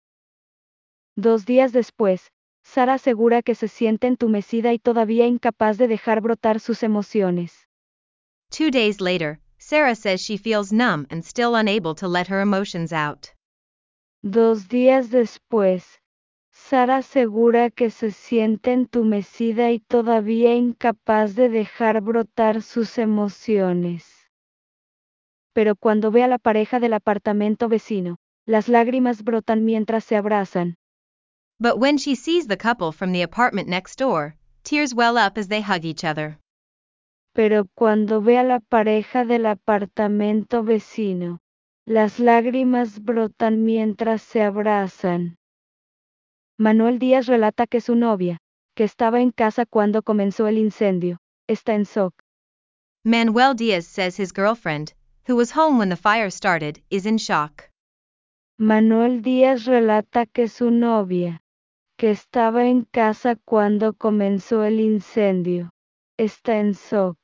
Dos 1.16 1.46
días 1.46 1.72
después, 1.72 2.30
Sara 2.62 2.94
asegura 2.94 3.42
que 3.42 3.56
se 3.56 3.66
siente 3.66 4.06
entumecida 4.06 4.72
y 4.72 4.78
todavía 4.78 5.26
incapaz 5.26 5.76
de 5.76 5.88
dejar 5.88 6.20
brotar 6.20 6.60
sus 6.60 6.84
emociones. 6.84 7.66
Two 8.50 8.70
days 8.70 9.00
later, 9.00 9.40
Sarah 9.58 9.96
says 9.96 10.20
she 10.20 10.36
feels 10.38 10.72
numb 10.72 11.06
and 11.10 11.24
still 11.24 11.56
unable 11.56 11.96
to 11.96 12.06
let 12.06 12.28
her 12.28 12.40
emotions 12.40 12.92
out. 12.92 13.28
Dos 14.22 14.68
días 14.68 15.10
después, 15.10 15.99
Sara 16.70 16.98
asegura 16.98 17.68
que 17.70 17.90
se 17.90 18.12
siente 18.12 18.70
entumecida 18.72 19.72
y 19.72 19.80
todavía 19.80 20.54
incapaz 20.54 21.34
de 21.34 21.48
dejar 21.48 22.00
brotar 22.00 22.62
sus 22.62 22.96
emociones. 22.96 24.30
Pero 25.52 25.74
cuando 25.74 26.12
ve 26.12 26.22
a 26.22 26.28
la 26.28 26.38
pareja 26.38 26.78
del 26.78 26.92
apartamento 26.92 27.68
vecino, 27.68 28.18
las 28.46 28.68
lágrimas 28.68 29.24
brotan 29.24 29.64
mientras 29.64 30.04
se 30.04 30.14
abrazan. 30.14 30.76
But 31.58 31.76
when 31.76 31.98
she 31.98 32.14
sees 32.14 32.46
the 32.46 32.56
couple 32.56 32.92
from 32.92 33.10
the 33.10 33.24
apartment 33.24 33.66
next 33.68 33.98
door, 33.98 34.36
tears 34.62 34.94
well 34.94 35.18
up 35.18 35.38
as 35.38 35.48
they 35.48 35.62
hug 35.62 35.84
each 35.84 36.04
other. 36.04 36.38
Pero 37.34 37.66
cuando 37.74 38.22
ve 38.22 38.38
a 38.38 38.44
la 38.44 38.60
pareja 38.60 39.24
del 39.24 39.46
apartamento 39.46 40.62
vecino, 40.62 41.40
las 41.84 42.20
lágrimas 42.20 43.02
brotan 43.02 43.64
mientras 43.64 44.22
se 44.22 44.40
abrazan. 44.40 45.39
Manuel 46.60 46.98
Díaz 46.98 47.24
relata 47.26 47.66
que 47.66 47.80
su 47.80 47.94
novia, 47.94 48.36
que 48.76 48.84
estaba 48.84 49.22
en 49.22 49.30
casa 49.30 49.64
cuando 49.64 50.02
comenzó 50.02 50.46
el 50.46 50.58
incendio, 50.58 51.16
está 51.48 51.72
en 51.72 51.84
shock. 51.84 52.12
Manuel 53.02 53.56
Diaz 53.56 53.86
says 53.86 54.20
his 54.20 54.30
girlfriend, 54.30 54.92
who 55.26 55.36
was 55.36 55.56
home 55.56 55.78
when 55.78 55.88
the 55.88 55.96
fire 55.96 56.30
started, 56.30 56.82
is 56.90 57.06
in 57.06 57.16
shock. 57.16 57.70
Manuel 58.58 59.22
Díaz 59.22 59.64
relata 59.64 60.26
que 60.26 60.48
su 60.48 60.70
novia, 60.70 61.40
que 61.96 62.10
estaba 62.10 62.66
en 62.66 62.84
casa 62.84 63.36
cuando 63.46 63.94
comenzó 63.94 64.62
el 64.62 64.80
incendio, 64.80 65.70
está 66.18 66.58
en 66.58 66.72
shock. 66.72 67.16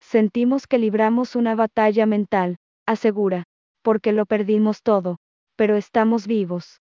Sentimos 0.00 0.66
que 0.66 0.78
libramos 0.78 1.36
una 1.36 1.54
batalla 1.54 2.06
mental, 2.06 2.56
asegura, 2.88 3.44
porque 3.84 4.10
lo 4.10 4.26
perdimos 4.26 4.82
todo, 4.82 5.18
pero 5.54 5.76
estamos 5.76 6.26
vivos. 6.26 6.80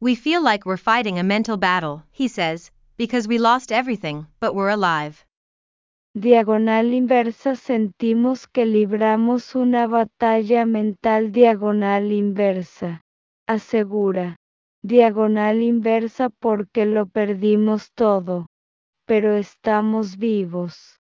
We 0.00 0.14
feel 0.14 0.40
like 0.42 0.64
we're 0.64 0.76
fighting 0.76 1.18
a 1.18 1.24
mental 1.24 1.56
battle, 1.56 2.04
he 2.12 2.28
says, 2.28 2.70
because 2.96 3.26
we 3.26 3.38
lost 3.38 3.72
everything, 3.72 4.28
but 4.38 4.54
we're 4.54 4.70
alive. 4.70 5.24
Diagonal 6.14 6.94
inversa 6.94 7.56
sentimos 7.56 8.46
que 8.46 8.64
libramos 8.64 9.56
una 9.56 9.86
batalla 9.88 10.66
mental 10.66 11.32
diagonal 11.32 12.12
inversa. 12.12 13.00
Asegura. 13.48 14.36
Diagonal 14.84 15.62
inversa 15.62 16.30
porque 16.30 16.86
lo 16.86 17.06
perdimos 17.06 17.90
todo. 17.94 18.46
Pero 19.06 19.36
estamos 19.36 20.16
vivos. 20.16 21.00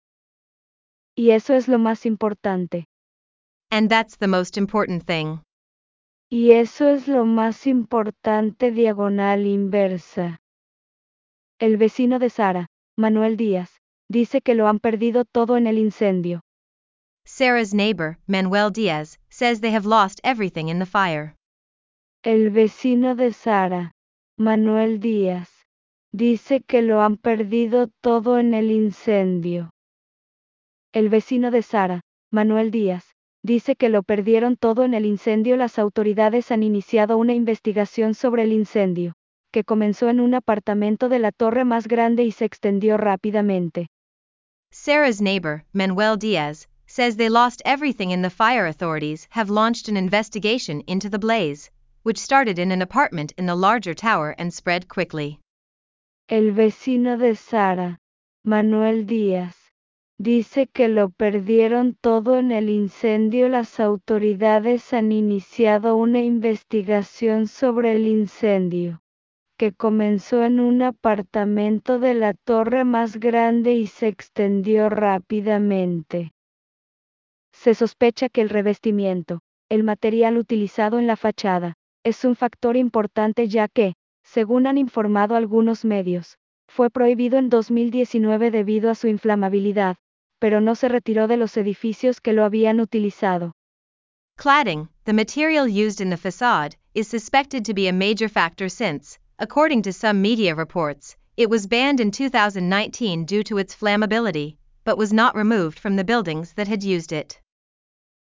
Y 1.17 1.31
eso 1.31 1.53
es 1.53 1.67
lo 1.67 1.79
más 1.79 2.05
importante. 2.05 2.85
And 3.71 3.89
that's 3.89 4.17
the 4.17 4.27
most 4.27 4.57
important 4.57 5.03
thing. 5.05 5.41
Y 6.37 6.51
eso 6.51 6.89
es 6.89 7.07
lo 7.07 7.23
más 7.23 7.65
importante 7.65 8.69
diagonal 8.69 9.45
inversa. 9.45 10.41
El 11.61 11.77
vecino 11.77 12.19
de 12.19 12.29
Sara, 12.29 12.67
Manuel 12.97 13.37
Díaz, 13.37 13.79
dice 14.09 14.41
que 14.41 14.53
lo 14.53 14.67
han 14.67 14.79
perdido 14.79 15.23
todo 15.23 15.55
en 15.55 15.65
el 15.65 15.77
incendio. 15.77 16.41
Sarah's 17.25 17.73
neighbor, 17.73 18.17
Manuel 18.27 18.73
Diaz, 18.73 19.17
says 19.29 19.61
they 19.61 19.73
have 19.73 19.87
lost 19.87 20.19
everything 20.25 20.67
in 20.67 20.79
the 20.79 20.85
fire. 20.85 21.37
El 22.21 22.49
vecino 22.49 23.15
de 23.15 23.31
Sara, 23.31 23.93
Manuel 24.37 24.99
Díaz, 24.99 25.49
dice 26.11 26.59
que 26.67 26.81
lo 26.81 27.01
han 27.01 27.15
perdido 27.15 27.87
todo 28.01 28.39
en 28.39 28.53
el 28.53 28.71
incendio. 28.71 29.69
El 30.91 31.07
vecino 31.07 31.49
de 31.49 31.61
Sara, 31.61 32.01
Manuel 32.29 32.71
Díaz, 32.71 33.14
dice 33.45 33.75
que 33.75 33.89
lo 33.89 34.03
perdieron 34.03 34.57
todo 34.57 34.83
en 34.83 34.93
el 34.93 35.05
incendio. 35.05 35.55
Las 35.55 35.77
autoridades 35.79 36.51
han 36.51 36.63
iniciado 36.63 37.17
una 37.17 37.33
investigación 37.33 38.13
sobre 38.13 38.43
el 38.43 38.51
incendio, 38.51 39.13
que 39.51 39.63
comenzó 39.63 40.09
en 40.09 40.19
un 40.19 40.33
apartamento 40.33 41.07
de 41.09 41.19
la 41.19 41.31
torre 41.31 41.63
más 41.63 41.87
grande 41.87 42.23
y 42.23 42.31
se 42.31 42.45
extendió 42.45 42.97
rápidamente. 42.97 43.87
Sarah's 44.71 45.21
neighbor, 45.21 45.63
Manuel 45.73 46.17
Diaz, 46.17 46.67
says 46.87 47.15
they 47.15 47.29
lost 47.29 47.61
everything 47.65 48.11
in 48.11 48.21
the 48.21 48.29
fire. 48.29 48.67
Authorities 48.67 49.27
have 49.31 49.49
launched 49.49 49.87
an 49.87 49.95
investigation 49.95 50.83
into 50.87 51.09
the 51.09 51.19
blaze, 51.19 51.71
which 52.03 52.17
started 52.17 52.59
in 52.59 52.71
an 52.71 52.81
apartment 52.81 53.31
in 53.37 53.45
the 53.45 53.55
larger 53.55 53.93
tower 53.93 54.35
and 54.37 54.53
spread 54.53 54.87
quickly. 54.87 55.39
El 56.27 56.51
vecino 56.51 57.17
de 57.17 57.35
Sara, 57.35 57.97
Manuel 58.43 59.05
Díaz, 59.05 59.64
dice 60.17 60.67
que 60.67 60.87
lo 60.87 61.09
perdieron 61.09 61.95
todo 61.99 62.37
en 62.37 62.51
el 62.51 62.69
incendio. 62.69 63.49
Las 63.49 63.79
autoridades 63.79 64.93
han 64.93 65.11
iniciado 65.11 65.95
una 65.95 66.21
investigación 66.21 67.47
sobre 67.47 67.93
el 67.93 68.07
incendio, 68.07 69.01
que 69.57 69.73
comenzó 69.73 70.43
en 70.43 70.59
un 70.59 70.81
apartamento 70.81 71.99
de 71.99 72.13
la 72.13 72.33
torre 72.33 72.85
más 72.85 73.19
grande 73.19 73.73
y 73.73 73.87
se 73.87 74.07
extendió 74.07 74.89
rápidamente. 74.89 76.31
Se 77.51 77.73
sospecha 77.73 78.29
que 78.29 78.41
el 78.41 78.49
revestimiento, 78.49 79.39
el 79.69 79.83
material 79.83 80.37
utilizado 80.37 80.99
en 80.99 81.07
la 81.07 81.15
fachada, 81.15 81.73
es 82.03 82.23
un 82.23 82.35
factor 82.35 82.77
importante 82.77 83.47
ya 83.47 83.67
que, 83.67 83.95
según 84.23 84.67
han 84.67 84.77
informado 84.77 85.35
algunos 85.35 85.85
medios, 85.85 86.37
fue 86.67 86.89
prohibido 86.89 87.37
en 87.37 87.49
2019 87.49 88.51
debido 88.51 88.89
a 88.89 88.95
su 88.95 89.07
inflamabilidad, 89.07 89.97
pero 90.39 90.59
no 90.59 90.75
se 90.75 90.87
retiró 90.87 91.27
de 91.27 91.37
los 91.37 91.57
edificios 91.57 92.19
que 92.21 92.33
lo 92.33 92.43
habían 92.43 92.79
utilizado. 92.79 93.53
Cladding, 94.37 94.89
the 95.05 95.13
material 95.13 95.67
used 95.67 96.01
in 96.01 96.09
the 96.09 96.17
facade, 96.17 96.75
is 96.93 97.07
suspected 97.07 97.63
to 97.65 97.73
be 97.73 97.87
a 97.87 97.93
major 97.93 98.27
factor 98.27 98.69
since, 98.69 99.17
according 99.39 99.81
to 99.81 99.93
some 99.93 100.21
media 100.21 100.53
reports, 100.53 101.15
it 101.37 101.49
was 101.49 101.67
banned 101.67 101.99
in 101.99 102.11
2019 102.11 103.25
due 103.25 103.43
to 103.43 103.57
its 103.57 103.75
flammability, 103.75 104.57
but 104.83 104.97
was 104.97 105.11
not 105.11 105.35
removed 105.35 105.79
from 105.79 105.95
the 105.95 106.03
buildings 106.03 106.53
that 106.53 106.67
had 106.67 106.83
used 106.83 107.11
it. 107.11 107.39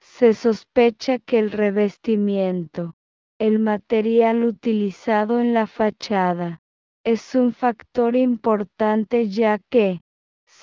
Se 0.01 0.33
sospecha 0.33 1.19
que 1.25 1.39
el 1.39 1.49
revestimiento, 1.49 2.93
el 3.39 3.59
material 3.59 4.43
utilizado 4.43 5.39
en 5.39 5.53
la 5.53 5.65
fachada, 5.65 6.59
es 7.03 7.35
un 7.35 7.51
factor 7.51 8.15
importante 8.15 9.27
ya 9.29 9.59
que, 9.69 9.99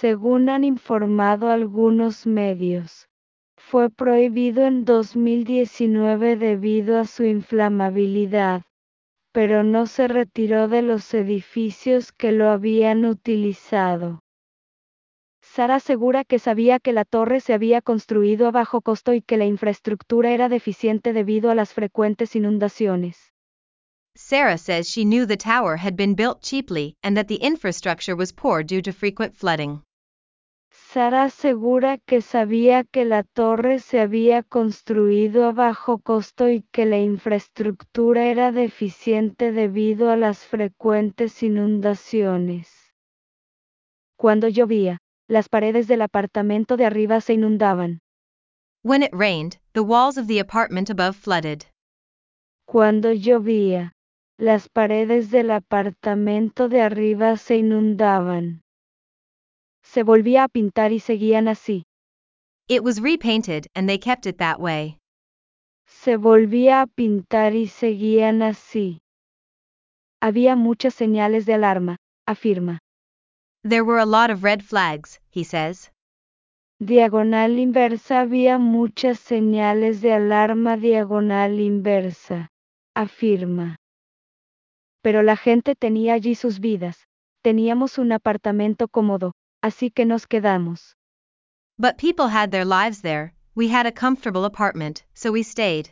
según 0.02 0.49
han 0.49 0.64
informado 0.64 1.49
algunos 1.49 2.26
medios, 2.26 3.06
fue 3.56 3.88
prohibido 3.88 4.66
en 4.66 4.85
2019 4.85 6.35
debido 6.35 6.99
a 6.99 7.04
su 7.04 7.23
inflamabilidad, 7.23 8.62
pero 9.30 9.62
no 9.62 9.87
se 9.87 10.09
retiró 10.09 10.66
de 10.66 10.82
los 10.82 11.14
edificios 11.14 12.11
que 12.11 12.32
lo 12.32 12.49
habían 12.50 13.04
utilizado. 13.04 14.18
Sara 15.40 15.76
asegura 15.76 16.25
que 16.25 16.40
sabía 16.40 16.80
que 16.80 16.92
la 16.92 17.04
torre 17.04 17.38
se 17.38 17.54
había 17.54 17.80
construido 17.80 18.49
a 18.49 18.50
bajo 18.50 18.80
costo 18.80 19.14
y 19.14 19.23
que 19.23 19.37
la 19.37 19.44
infraestructura 19.44 20.32
era 20.32 20.49
deficiente 20.49 21.12
debido 21.12 21.49
a 21.49 21.54
las 21.54 21.75
frecuentes 21.75 22.35
inundaciones. 22.35 23.32
Sarah 24.16 24.59
says 24.59 24.88
she 24.88 25.04
knew 25.04 25.26
the 25.26 25.37
tower 25.37 25.76
had 25.76 25.94
been 25.94 26.16
built 26.16 26.42
cheaply 26.42 26.97
and 27.04 27.16
that 27.16 27.28
the 27.28 27.37
infrastructure 27.37 28.16
was 28.16 28.32
poor 28.32 28.64
due 28.64 28.82
to 28.82 28.92
frequent 28.92 29.37
flooding. 29.37 29.80
Sara 30.93 31.23
asegura 31.25 31.97
que 31.97 32.21
sabía 32.21 32.85
que 32.85 33.07
la 33.07 33.23
torre 33.23 33.79
se 33.79 33.99
había 33.99 34.43
construido 34.43 35.47
a 35.47 35.53
bajo 35.53 35.99
costo 35.99 36.51
y 36.51 36.67
que 36.71 36.85
la 36.85 36.99
infraestructura 36.99 38.27
era 38.27 38.53
deficiente 38.53 39.53
debido 39.53 40.11
a 40.11 40.17
las 40.17 40.45
frecuentes 40.45 41.43
inundaciones. 41.43 42.93
Cuando 44.19 44.49
llovía, 44.49 44.99
las 45.29 45.49
paredes 45.49 45.89
del 45.89 46.03
apartamento 46.03 46.77
de 46.77 46.85
arriba 46.85 47.23
se 47.23 47.33
inundaban. 47.33 48.01
When 48.85 49.03
it 49.03 49.15
rained, 49.15 49.61
the 49.73 49.81
walls 49.81 50.19
of 50.19 50.27
the 50.27 50.41
apartment 50.41 50.91
above 50.91 51.17
flooded. 51.17 51.63
Cuando 52.67 53.15
llovía, 53.15 53.93
las 54.37 54.69
paredes 54.69 55.31
del 55.31 55.53
apartamento 55.53 56.69
de 56.69 56.83
arriba 56.83 57.39
se 57.39 57.57
inundaban. 57.57 58.62
Se 59.93 60.05
volvía 60.05 60.45
a 60.45 60.49
pintar 60.49 60.91
y 60.91 61.01
seguían 61.01 61.49
así. 61.49 61.85
It 62.67 62.83
was 62.83 62.99
repainted 62.99 63.67
and 63.75 63.87
they 63.87 63.99
kept 63.99 64.25
it 64.25 64.39
that 64.39 64.59
way. 64.59 64.97
Se 65.87 66.17
volvía 66.17 66.81
a 66.81 66.87
pintar 66.87 67.55
y 67.55 67.67
seguían 67.67 68.41
así. 68.41 69.03
Había 70.19 70.57
muchas 70.57 70.95
señales 70.95 71.45
de 71.45 71.53
alarma, 71.53 71.97
afirma. 72.27 72.79
There 73.69 73.83
were 73.83 74.01
a 74.01 74.07
lot 74.07 74.31
of 74.31 74.43
red 74.43 74.63
flags, 74.63 75.21
he 75.31 75.45
says. 75.45 75.91
Diagonal 76.81 77.59
inversa 77.59 78.21
había 78.21 78.57
muchas 78.57 79.19
señales 79.21 80.01
de 80.01 80.15
alarma 80.15 80.79
diagonal 80.79 81.61
inversa, 81.61 82.49
afirma. 82.97 83.76
Pero 85.02 85.23
la 85.23 85.37
gente 85.37 85.75
tenía 85.75 86.15
allí 86.15 86.35
sus 86.35 86.61
vidas. 86.61 87.05
Teníamos 87.43 87.99
un 87.99 88.13
apartamento 88.13 88.89
cómodo, 88.89 89.33
así 89.63 89.91
que 89.91 90.05
nos 90.05 90.27
quedamos. 90.27 90.97
But 91.79 91.97
people 91.97 92.29
had 92.29 92.51
their 92.51 92.65
lives 92.65 93.01
there, 93.01 93.35
we 93.55 93.69
had 93.69 93.87
a 93.87 93.93
comfortable 93.93 94.45
apartment, 94.45 95.05
so 95.15 95.33
we 95.33 95.43
stayed. 95.43 95.91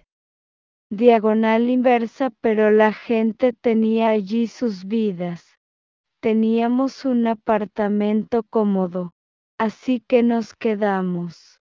Diagonal 0.91 1.71
inversa, 1.71 2.31
pero 2.41 2.71
la 2.71 2.93
gente 2.93 3.53
tenía 3.53 4.09
allí 4.09 4.49
sus 4.49 4.85
vidas. 4.85 5.57
Teníamos 6.21 7.05
un 7.05 7.27
apartamento 7.27 8.43
cómodo, 8.43 9.13
así 9.57 10.01
que 10.01 10.23
nos 10.23 10.55
quedamos. 10.55 11.61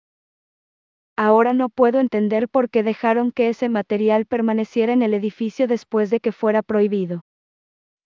Ahora 1.19 1.55
no 1.55 1.69
puedo 1.71 1.99
entender 1.99 2.49
por 2.49 2.71
qué 2.71 2.83
dejaron 2.83 3.33
que 3.33 3.49
ese 3.49 3.69
material 3.69 4.27
permaneciera 4.27 4.93
en 4.93 5.03
el 5.03 5.13
edificio 5.13 5.67
después 5.67 6.11
de 6.11 6.21
que 6.21 6.31
fuera 6.31 6.63
prohibido. 6.63 7.23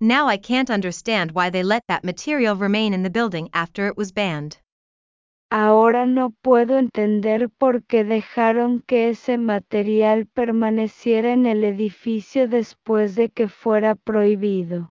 Now 0.00 0.28
I 0.28 0.38
can't 0.38 0.70
understand 0.70 1.32
why 1.32 1.50
they 1.50 1.62
let 1.62 1.86
that 1.88 2.04
material 2.04 2.56
remain 2.56 2.94
in 2.94 3.02
the 3.02 3.10
building 3.10 3.50
after 3.52 3.86
it 3.86 3.98
was 3.98 4.12
banned. 4.12 4.58
Ahora 5.52 6.06
no 6.06 6.30
puedo 6.42 6.78
entender 6.78 7.50
por 7.50 7.82
qué 7.82 8.04
dejaron 8.04 8.82
que 8.86 9.10
ese 9.10 9.36
material 9.36 10.26
permaneciera 10.26 11.32
en 11.32 11.44
el 11.44 11.64
edificio 11.64 12.48
después 12.48 13.14
de 13.14 13.28
que 13.28 13.48
fuera 13.48 13.94
prohibido. 13.94 14.88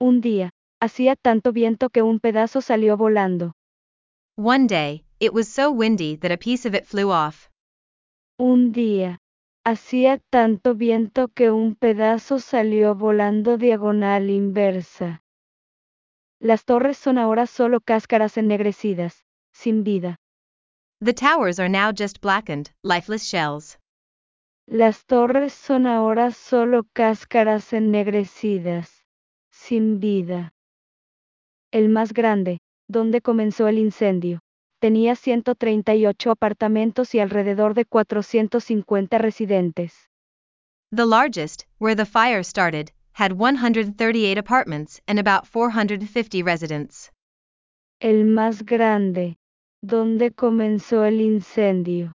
Un 0.00 0.20
día, 0.20 0.50
hacía 0.80 1.14
tanto 1.16 1.52
viento 1.52 1.88
que 1.88 2.02
un 2.02 2.20
pedazo 2.20 2.60
salió 2.60 2.96
volando. 2.96 3.52
One 4.36 4.66
day, 4.66 5.04
it 5.18 5.32
was 5.32 5.48
so 5.48 5.70
windy 5.70 6.16
that 6.16 6.30
a 6.30 6.36
piece 6.36 6.66
of 6.66 6.74
it 6.74 6.84
flew 6.84 7.10
off. 7.10 7.48
Un 8.38 8.72
día, 8.72 9.18
hacía 9.68 10.18
tanto 10.30 10.74
viento 10.74 11.28
que 11.28 11.50
un 11.50 11.74
pedazo 11.74 12.38
salió 12.38 12.94
volando 12.94 13.58
diagonal 13.58 14.30
inversa. 14.30 15.22
Las 16.40 16.64
torres 16.64 16.96
son 16.96 17.18
ahora 17.18 17.46
solo 17.46 17.80
cáscaras 17.80 18.38
ennegrecidas, 18.38 19.24
sin 19.52 19.84
vida. 19.84 20.16
The 21.04 21.12
towers 21.12 21.58
are 21.58 21.68
now 21.68 21.92
just 21.92 22.20
blackened, 22.20 22.70
lifeless 22.82 23.24
shells. 23.24 23.78
Las 24.66 25.04
torres 25.04 25.52
son 25.52 25.86
ahora 25.86 26.30
solo 26.30 26.84
cáscaras 26.92 27.72
ennegrecidas 27.72 29.04
sin 29.50 30.00
vida. 30.00 30.52
El 31.70 31.88
más 31.90 32.12
grande, 32.12 32.58
donde 32.88 33.20
comenzó 33.20 33.68
el 33.68 33.78
incendio, 33.78 34.40
tenía 34.78 35.16
138 35.16 36.30
apartamentos 36.30 37.14
y 37.14 37.20
alrededor 37.20 37.74
de 37.74 37.84
450 37.84 39.18
residentes. 39.18 40.08
The 40.90 41.06
largest, 41.06 41.64
where 41.78 41.96
the 41.96 42.06
fire 42.06 42.42
started, 42.42 42.92
had 43.12 43.32
138 43.32 44.38
apartments 44.38 45.02
and 45.06 45.18
about 45.18 45.46
450 45.46 46.42
residents. 46.42 47.10
El 48.00 48.26
más 48.26 48.64
grande, 48.64 49.36
donde 49.82 50.30
comenzó 50.30 51.04
el 51.04 51.20
incendio, 51.20 52.12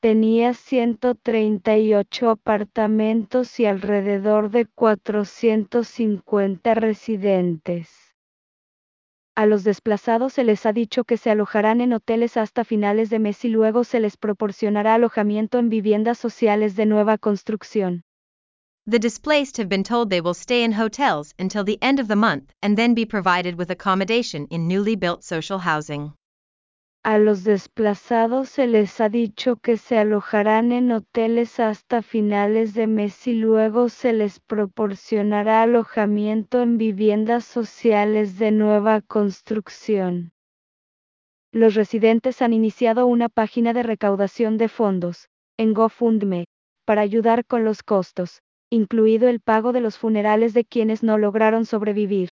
tenía 0.00 0.52
138 0.52 2.30
apartamentos 2.30 3.60
y 3.60 3.66
alrededor 3.66 4.50
de 4.50 4.66
450 4.66 6.74
residentes. 6.74 8.01
A 9.34 9.46
los 9.46 9.64
desplazados 9.64 10.34
se 10.34 10.44
les 10.44 10.66
ha 10.66 10.74
dicho 10.74 11.04
que 11.04 11.16
se 11.16 11.30
alojarán 11.30 11.80
en 11.80 11.94
hoteles 11.94 12.36
hasta 12.36 12.64
finales 12.64 13.08
de 13.08 13.18
mes 13.18 13.44
y 13.46 13.48
luego 13.48 13.82
se 13.82 13.98
les 13.98 14.18
proporcionará 14.18 14.94
alojamiento 14.94 15.58
en 15.58 15.70
viviendas 15.70 16.18
sociales 16.18 16.76
de 16.76 16.84
nueva 16.84 17.16
construcción. 17.16 18.02
The 18.84 18.98
displaced 18.98 19.56
have 19.58 19.68
been 19.68 19.84
told 19.84 20.10
they 20.10 20.20
will 20.20 20.34
stay 20.34 20.64
in 20.64 20.72
hotels 20.72 21.34
until 21.38 21.64
the 21.64 21.78
end 21.80 21.98
of 21.98 22.08
the 22.08 22.16
month 22.16 22.52
and 22.60 22.76
then 22.76 22.94
be 22.94 23.06
provided 23.06 23.56
with 23.56 23.70
accommodation 23.70 24.46
in 24.50 24.68
newly 24.68 24.96
built 24.96 25.22
social 25.22 25.60
housing. 25.60 26.12
A 27.04 27.18
los 27.18 27.42
desplazados 27.42 28.48
se 28.48 28.68
les 28.68 29.00
ha 29.00 29.08
dicho 29.08 29.56
que 29.56 29.76
se 29.76 29.98
alojarán 29.98 30.70
en 30.70 30.92
hoteles 30.92 31.58
hasta 31.58 32.00
finales 32.00 32.74
de 32.74 32.86
mes 32.86 33.26
y 33.26 33.34
luego 33.34 33.88
se 33.88 34.12
les 34.12 34.38
proporcionará 34.38 35.62
alojamiento 35.62 36.62
en 36.62 36.78
viviendas 36.78 37.44
sociales 37.44 38.38
de 38.38 38.52
nueva 38.52 39.00
construcción. 39.00 40.32
Los 41.50 41.74
residentes 41.74 42.40
han 42.40 42.52
iniciado 42.52 43.06
una 43.06 43.28
página 43.28 43.72
de 43.72 43.82
recaudación 43.82 44.56
de 44.56 44.68
fondos, 44.68 45.28
en 45.58 45.74
GoFundMe, 45.74 46.44
para 46.84 47.00
ayudar 47.00 47.44
con 47.46 47.64
los 47.64 47.82
costos, 47.82 48.42
incluido 48.70 49.28
el 49.28 49.40
pago 49.40 49.72
de 49.72 49.80
los 49.80 49.98
funerales 49.98 50.54
de 50.54 50.64
quienes 50.64 51.02
no 51.02 51.18
lograron 51.18 51.66
sobrevivir. 51.66 52.28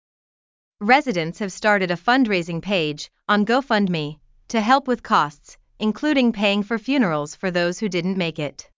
Residents 0.79 1.41
have 1.41 1.53
started 1.53 1.91
a 1.91 1.97
fundraising 1.97 2.61
page 2.61 3.11
on 3.27 3.47
GoFundMe 3.47 4.19
to 4.49 4.61
help 4.61 4.89
with 4.89 5.03
costs, 5.03 5.57
including 5.79 6.33
paying 6.33 6.63
for 6.63 6.79
funerals 6.79 7.35
for 7.35 7.51
those 7.51 7.79
who 7.79 7.89
didn't 7.89 8.17
make 8.17 8.39
it. 8.39 8.69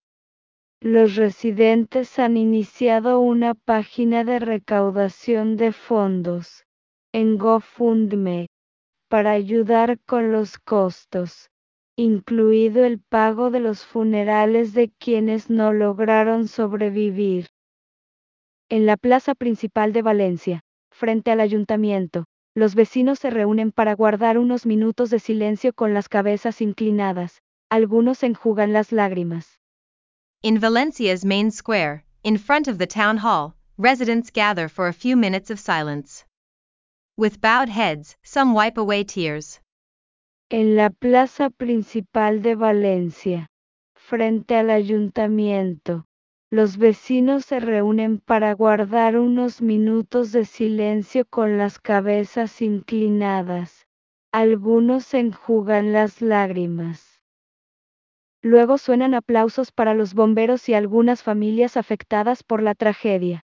los 0.82 1.16
residentes 1.16 2.18
han 2.18 2.38
iniciado 2.38 3.20
una 3.20 3.54
página 3.54 4.24
de 4.24 4.38
recaudación 4.38 5.58
de 5.58 5.72
fondos 5.72 6.64
en 7.12 7.36
GoFundMe 7.36 8.46
para 9.10 9.32
ayudar 9.32 9.98
con 10.06 10.32
los 10.32 10.58
costos, 10.58 11.50
incluido 11.96 12.86
el 12.86 12.98
pago 12.98 13.50
de 13.50 13.60
los 13.60 13.84
funerales 13.84 14.72
de 14.72 14.90
quienes 14.98 15.50
no 15.50 15.74
lograron 15.74 16.48
sobrevivir. 16.48 17.48
En 18.70 18.86
la 18.86 18.96
plaza 18.96 19.34
principal 19.34 19.92
de 19.92 20.00
Valencia, 20.00 20.60
frente 20.90 21.30
al 21.30 21.40
ayuntamiento, 21.40 22.24
los 22.60 22.74
vecinos 22.74 23.18
se 23.18 23.30
reúnen 23.30 23.72
para 23.72 23.94
guardar 23.94 24.38
unos 24.38 24.66
minutos 24.66 25.08
de 25.08 25.18
silencio 25.18 25.72
con 25.72 25.94
las 25.94 26.08
cabezas 26.08 26.60
inclinadas, 26.60 27.42
algunos 27.70 28.22
enjugan 28.22 28.72
las 28.72 28.92
lágrimas. 28.92 29.58
In 30.42 30.60
Valencia's 30.60 31.24
main 31.24 31.50
square, 31.50 32.04
in 32.22 32.38
front 32.38 32.68
of 32.68 32.76
the 32.76 32.86
town 32.86 33.16
hall, 33.16 33.54
residents 33.78 34.30
gather 34.30 34.68
for 34.68 34.86
a 34.88 34.92
few 34.92 35.16
minutes 35.16 35.50
of 35.50 35.58
silence. 35.58 36.26
With 37.16 37.40
bowed 37.40 37.70
heads, 37.70 38.16
some 38.22 38.54
wipe 38.54 38.78
away 38.78 39.04
tears. 39.04 39.60
En 40.50 40.76
la 40.76 40.90
plaza 40.90 41.48
principal 41.48 42.42
de 42.42 42.56
Valencia, 42.56 43.46
frente 43.94 44.54
al 44.54 44.68
ayuntamiento, 44.68 46.04
los 46.50 46.78
vecinos 46.78 47.44
se 47.44 47.60
reúnen 47.60 48.18
para 48.18 48.52
guardar 48.54 49.16
unos 49.16 49.62
minutos 49.62 50.32
de 50.32 50.44
silencio 50.44 51.24
con 51.24 51.58
las 51.58 51.78
cabezas 51.78 52.60
inclinadas. 52.60 53.86
Algunos 54.32 55.14
enjugan 55.14 55.92
las 55.92 56.20
lágrimas. 56.20 57.22
Luego 58.42 58.78
suenan 58.78 59.14
aplausos 59.14 59.70
para 59.70 59.94
los 59.94 60.14
bomberos 60.14 60.68
y 60.68 60.74
algunas 60.74 61.22
familias 61.22 61.76
afectadas 61.76 62.42
por 62.42 62.62
la 62.62 62.74
tragedia. 62.74 63.44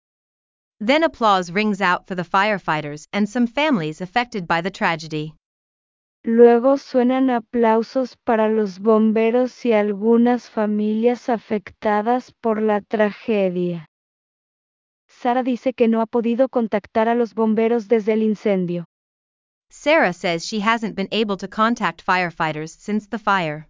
Then 0.78 1.04
applause 1.04 1.52
rings 1.52 1.82
out 1.82 2.06
for 2.06 2.14
the 2.16 2.24
firefighters 2.24 3.06
and 3.12 3.28
some 3.28 3.46
families 3.46 4.00
affected 4.00 4.46
by 4.46 4.62
the 4.62 4.70
tragedy. 4.70 5.34
Luego 6.26 6.78
suenan 6.78 7.28
aplausos 7.28 8.16
para 8.16 8.48
los 8.48 8.78
bomberos 8.78 9.66
y 9.66 9.74
algunas 9.74 10.48
familias 10.48 11.28
afectadas 11.28 12.32
por 12.40 12.62
la 12.62 12.80
tragedia. 12.80 13.90
Sara 15.06 15.42
dice 15.42 15.74
que 15.74 15.86
no 15.86 16.00
ha 16.00 16.06
podido 16.06 16.48
contactar 16.48 17.10
a 17.10 17.14
los 17.14 17.34
bomberos 17.34 17.88
desde 17.88 18.14
el 18.14 18.22
incendio. 18.22 18.86
Sarah 19.68 20.14
says 20.14 20.44
she 20.44 20.60
hasn't 20.60 20.94
been 20.94 21.08
able 21.12 21.36
to 21.36 21.46
contact 21.46 22.02
firefighters 22.02 22.72
since 22.72 23.06
the 23.06 23.18
fire. 23.18 23.68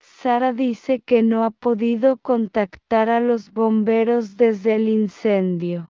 Sara 0.00 0.54
dice 0.54 1.00
que 1.04 1.22
no 1.22 1.44
ha 1.44 1.50
podido 1.50 2.16
contactar 2.16 3.10
a 3.10 3.20
los 3.20 3.52
bomberos 3.52 4.38
desde 4.38 4.76
el 4.76 4.88
incendio. 4.88 5.90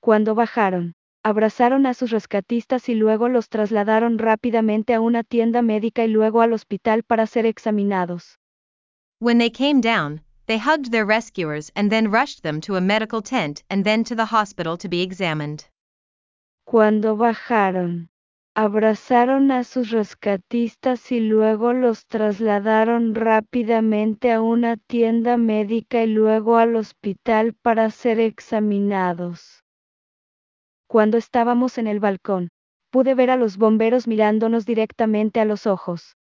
Cuando 0.00 0.34
bajaron, 0.34 0.95
abrazaron 1.26 1.86
a 1.86 1.94
sus 1.94 2.12
rescatistas 2.12 2.88
y 2.88 2.94
luego 2.94 3.28
los 3.28 3.48
trasladaron 3.48 4.16
rápidamente 4.16 4.94
a 4.94 5.00
una 5.00 5.24
tienda 5.24 5.60
médica 5.60 6.04
y 6.04 6.08
luego 6.08 6.40
al 6.40 6.52
hospital 6.52 7.02
para 7.02 7.26
ser 7.26 7.46
examinados. 7.46 8.38
When 9.18 9.38
they 9.38 9.50
came 9.50 9.80
down, 9.80 10.20
they 10.46 10.60
hugged 10.60 10.92
their 10.92 11.04
rescuers 11.04 11.72
and 11.74 11.90
then 11.90 12.12
rushed 12.12 12.42
them 12.44 12.60
to 12.60 12.76
a 12.76 12.80
medical 12.80 13.22
tent 13.22 13.64
and 13.68 13.82
then 13.82 14.04
to 14.04 14.14
the 14.14 14.26
hospital 14.26 14.78
to 14.78 14.88
be 14.88 15.02
examined. 15.02 15.64
Cuando 16.64 17.16
bajaron, 17.16 18.08
abrazaron 18.54 19.50
a 19.50 19.64
sus 19.64 19.90
rescatistas 19.90 21.10
y 21.10 21.18
luego 21.18 21.72
los 21.72 22.06
trasladaron 22.06 23.16
rápidamente 23.16 24.30
a 24.30 24.40
una 24.40 24.76
tienda 24.76 25.36
médica 25.38 26.04
y 26.04 26.06
luego 26.06 26.56
al 26.56 26.76
hospital 26.76 27.52
para 27.52 27.90
ser 27.90 28.20
examinados. 28.20 29.65
Cuando 30.86 31.18
estábamos 31.18 31.78
en 31.78 31.86
el 31.86 32.00
balcón, 32.00 32.48
pude 32.90 33.14
ver 33.14 33.30
a 33.30 33.36
los 33.36 33.56
bomberos 33.56 34.06
mirándonos 34.06 34.66
directamente 34.66 35.40
a 35.40 35.44
los 35.44 35.66
ojos. 35.66 36.16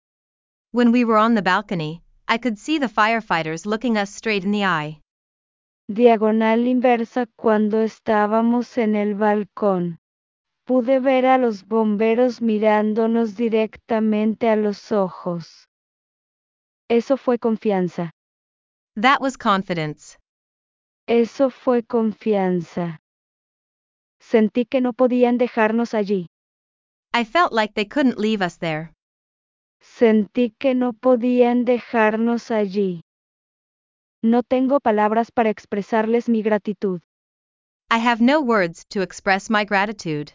When 0.72 0.92
we 0.92 1.04
were 1.04 1.20
on 1.20 1.36
the 1.36 1.42
balcony, 1.42 2.02
I 2.28 2.38
could 2.38 2.58
see 2.58 2.80
the 2.80 2.88
firefighters 2.88 3.66
looking 3.66 3.98
us 3.98 4.10
straight 4.16 4.44
in 4.44 4.52
the 4.52 4.64
eye. 4.64 5.02
Diagonal 5.90 6.68
inversa 6.68 7.28
cuando 7.36 7.82
estábamos 7.82 8.78
en 8.78 8.96
el 8.96 9.16
balcón 9.16 10.00
pude 10.66 11.02
ver 11.02 11.26
a 11.26 11.38
los 11.38 11.66
bomberos 11.68 12.42
mirándonos 12.42 13.36
directamente 13.36 14.48
a 14.48 14.56
los 14.56 14.94
ojos. 14.94 15.68
Eso 16.88 17.18
fue 17.18 17.40
confianza. 17.40 18.12
That 18.96 19.20
was 19.20 19.38
confidence. 19.38 20.18
Eso 21.08 21.50
fue 21.50 21.84
confianza. 21.84 23.02
Sentí 24.32 24.64
que 24.64 24.80
no 24.80 24.94
podían 24.94 25.38
dejarnos 25.38 25.94
allí. 25.94 26.28
I 27.14 27.26
felt 27.26 27.52
like 27.52 27.74
they 27.74 27.86
couldn't 27.86 28.18
leave 28.18 28.42
us 28.42 28.58
there. 28.60 28.94
Sentí 29.82 30.56
que 30.58 30.74
no 30.74 30.94
podían 30.94 31.66
dejarnos 31.66 32.50
allí. 32.50 33.02
No 34.24 34.42
tengo 34.44 34.80
palabras 34.80 35.32
para 35.32 35.50
expresarles 35.50 36.30
mi 36.30 36.44
gratitud. 36.44 37.02
I 37.92 38.00
have 38.08 38.24
no 38.24 38.40
words 38.40 38.86
to 38.94 39.02
express 39.02 39.50
my 39.50 39.66
gratitude. 39.66 40.32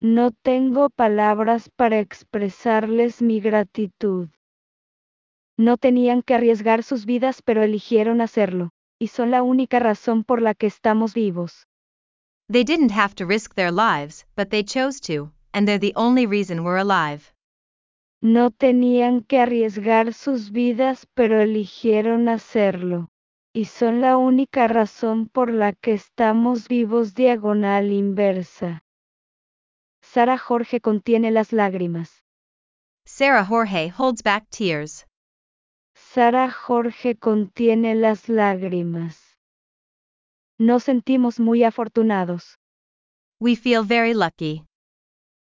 No 0.00 0.32
tengo 0.32 0.90
palabras 0.90 1.70
para 1.76 2.00
expresarles 2.00 3.22
mi 3.22 3.38
gratitud. 3.38 4.30
No 5.56 5.76
tenían 5.76 6.22
que 6.22 6.34
arriesgar 6.34 6.82
sus 6.82 7.06
vidas 7.06 7.40
pero 7.40 7.62
eligieron 7.62 8.20
hacerlo, 8.20 8.70
y 8.98 9.08
son 9.08 9.30
la 9.30 9.44
única 9.44 9.78
razón 9.78 10.24
por 10.24 10.42
la 10.42 10.54
que 10.54 10.66
estamos 10.66 11.14
vivos. 11.14 11.68
They 12.48 12.62
didn't 12.62 12.92
have 12.92 13.14
to 13.16 13.26
risk 13.26 13.54
their 13.54 13.72
lives, 13.72 14.24
but 14.36 14.50
they 14.50 14.62
chose 14.62 15.00
to, 15.00 15.32
and 15.52 15.66
they're 15.66 15.78
the 15.78 15.94
only 15.96 16.26
reason 16.26 16.62
we're 16.62 16.76
alive. 16.78 17.32
No 18.22 18.50
tenían 18.50 19.26
que 19.26 19.40
arriesgar 19.40 20.14
sus 20.14 20.50
vidas 20.50 21.06
pero 21.14 21.40
eligieron 21.40 22.28
hacerlo, 22.28 23.08
y 23.52 23.64
son 23.64 24.00
la 24.00 24.16
única 24.16 24.68
razón 24.68 25.28
por 25.28 25.50
la 25.50 25.72
que 25.72 25.94
estamos 25.94 26.68
vivos 26.68 27.14
diagonal 27.14 27.90
inversa. 27.90 28.82
Sara 30.02 30.38
Jorge 30.38 30.80
contiene 30.80 31.30
las 31.30 31.52
lágrimas. 31.52 32.22
Sarah 33.06 33.44
Jorge 33.44 33.92
holds 33.96 34.22
back 34.22 34.48
tears. 34.50 35.06
Sara 35.94 36.50
Jorge 36.50 37.16
contiene 37.16 37.94
las 37.94 38.28
lágrimas. 38.28 39.25
Nos 40.58 40.84
sentimos 40.84 41.38
muy 41.38 41.64
afortunados. 41.64 42.58
We 43.40 43.56
feel 43.56 43.84
very 43.84 44.14
lucky. 44.14 44.64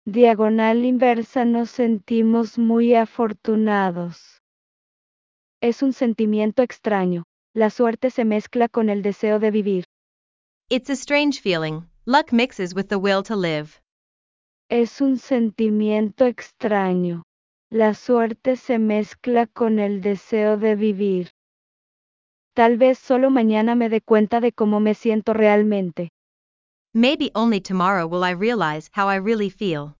Diagonal 0.06 0.86
inversa 0.86 1.46
nos 1.46 1.72
sentimos 1.72 2.60
muy 2.60 2.94
afortunados. 2.94 4.42
Es 5.62 5.82
un 5.82 5.94
sentimiento 5.94 6.62
extraño. 6.62 7.24
La 7.56 7.72
suerte 7.72 8.12
se 8.12 8.24
mezcla 8.24 8.70
con 8.70 8.90
el 8.90 9.02
deseo 9.02 9.40
de 9.40 9.50
vivir. 9.50 9.86
It's 10.70 10.90
a 10.90 10.96
strange 10.96 11.42
feeling. 11.42 11.90
Luck 12.06 12.32
mixes 12.32 12.76
with 12.76 12.90
the 12.90 12.98
will 12.98 13.24
to 13.24 13.36
live. 13.36 13.82
Es 14.70 15.02
un 15.02 15.18
sentimiento 15.18 16.26
extraño. 16.26 17.24
La 17.72 17.96
suerte 17.96 18.56
se 18.56 18.78
mezcla 18.78 19.48
con 19.48 19.80
el 19.80 20.02
deseo 20.02 20.58
de 20.58 20.76
vivir. 20.76 21.32
Tal 22.60 22.76
vez 22.76 23.00
solo 23.00 23.30
mañana 23.30 23.74
me 23.74 23.88
dé 23.88 24.02
cuenta 24.02 24.42
de 24.42 24.52
cómo 24.52 24.82
me 24.82 24.94
siento 24.94 25.34
realmente. 25.34 26.10
Maybe 26.94 27.32
only 27.34 27.62
tomorrow 27.62 28.06
will 28.06 28.26
I 28.26 28.34
realize 28.34 28.90
how 28.94 29.08
I 29.08 29.16
really 29.16 29.50
feel. 29.50 29.96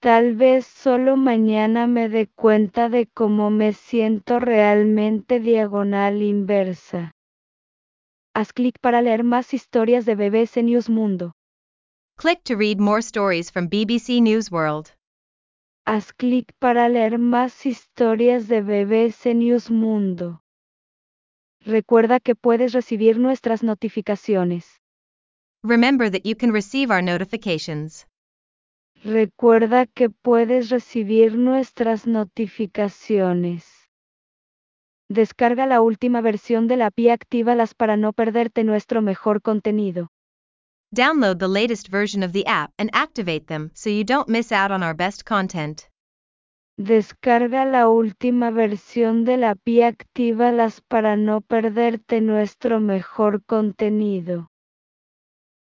Tal 0.00 0.34
vez 0.34 0.66
solo 0.66 1.14
mañana 1.14 1.86
me 1.86 2.08
dé 2.08 2.26
cuenta 2.26 2.88
de 2.88 3.06
cómo 3.06 3.50
me 3.50 3.72
siento 3.72 4.40
realmente 4.40 5.38
diagonal 5.38 6.22
inversa. 6.22 7.12
Haz 8.34 8.52
clic 8.52 8.80
para 8.80 9.00
leer 9.00 9.22
más 9.22 9.54
historias 9.54 10.04
de 10.06 10.16
bebés 10.16 10.56
en 10.56 10.66
News 10.66 10.88
Mundo. 10.88 11.34
Click 12.16 12.42
to 12.42 12.56
read 12.56 12.80
more 12.80 12.98
stories 12.98 13.48
from 13.48 13.68
BBC 13.68 14.20
News 14.20 14.50
World. 14.50 14.90
Haz 15.86 16.12
clic 16.12 16.52
para 16.58 16.88
leer 16.88 17.20
más 17.20 17.64
historias 17.64 18.48
de 18.48 18.60
bebés 18.60 19.24
en 19.24 19.38
News 19.38 19.70
Mundo. 19.70 20.40
Recuerda 21.64 22.20
que 22.20 22.34
puedes 22.34 22.72
recibir 22.72 23.18
nuestras 23.18 23.62
notificaciones. 23.62 24.80
Remember 25.62 26.10
that 26.10 26.22
you 26.24 26.34
can 26.34 26.52
receive 26.52 26.90
our 26.90 27.02
notifications. 27.02 28.06
Recuerda 29.04 29.86
que 29.86 30.08
puedes 30.08 30.70
recibir 30.70 31.36
nuestras 31.36 32.06
notificaciones. 32.06 33.66
Descarga 35.10 35.66
la 35.66 35.82
última 35.82 36.22
versión 36.22 36.66
de 36.66 36.76
la 36.76 36.86
API 36.86 37.02
y 37.02 37.08
actívalas 37.10 37.74
para 37.74 37.96
no 37.96 38.12
perderte 38.12 38.64
nuestro 38.64 39.02
mejor 39.02 39.42
contenido. 39.42 40.08
Download 40.92 41.38
the 41.38 41.48
latest 41.48 41.88
version 41.88 42.22
of 42.22 42.32
the 42.32 42.46
app 42.46 42.72
and 42.78 42.90
activate 42.92 43.46
them 43.48 43.70
so 43.74 43.90
you 43.90 44.04
don't 44.04 44.28
miss 44.28 44.50
out 44.50 44.70
on 44.70 44.82
our 44.82 44.94
best 44.94 45.24
content. 45.24 45.89
Descarga 46.80 47.64
la 47.64 47.88
última 47.88 48.50
versión 48.50 49.24
de 49.24 49.36
la 49.36 49.50
API 49.50 49.82
actívalas 49.82 50.80
para 50.80 51.16
no 51.16 51.42
perderte 51.42 52.20
nuestro 52.22 52.80
mejor 52.80 53.44
contenido. 53.44 54.49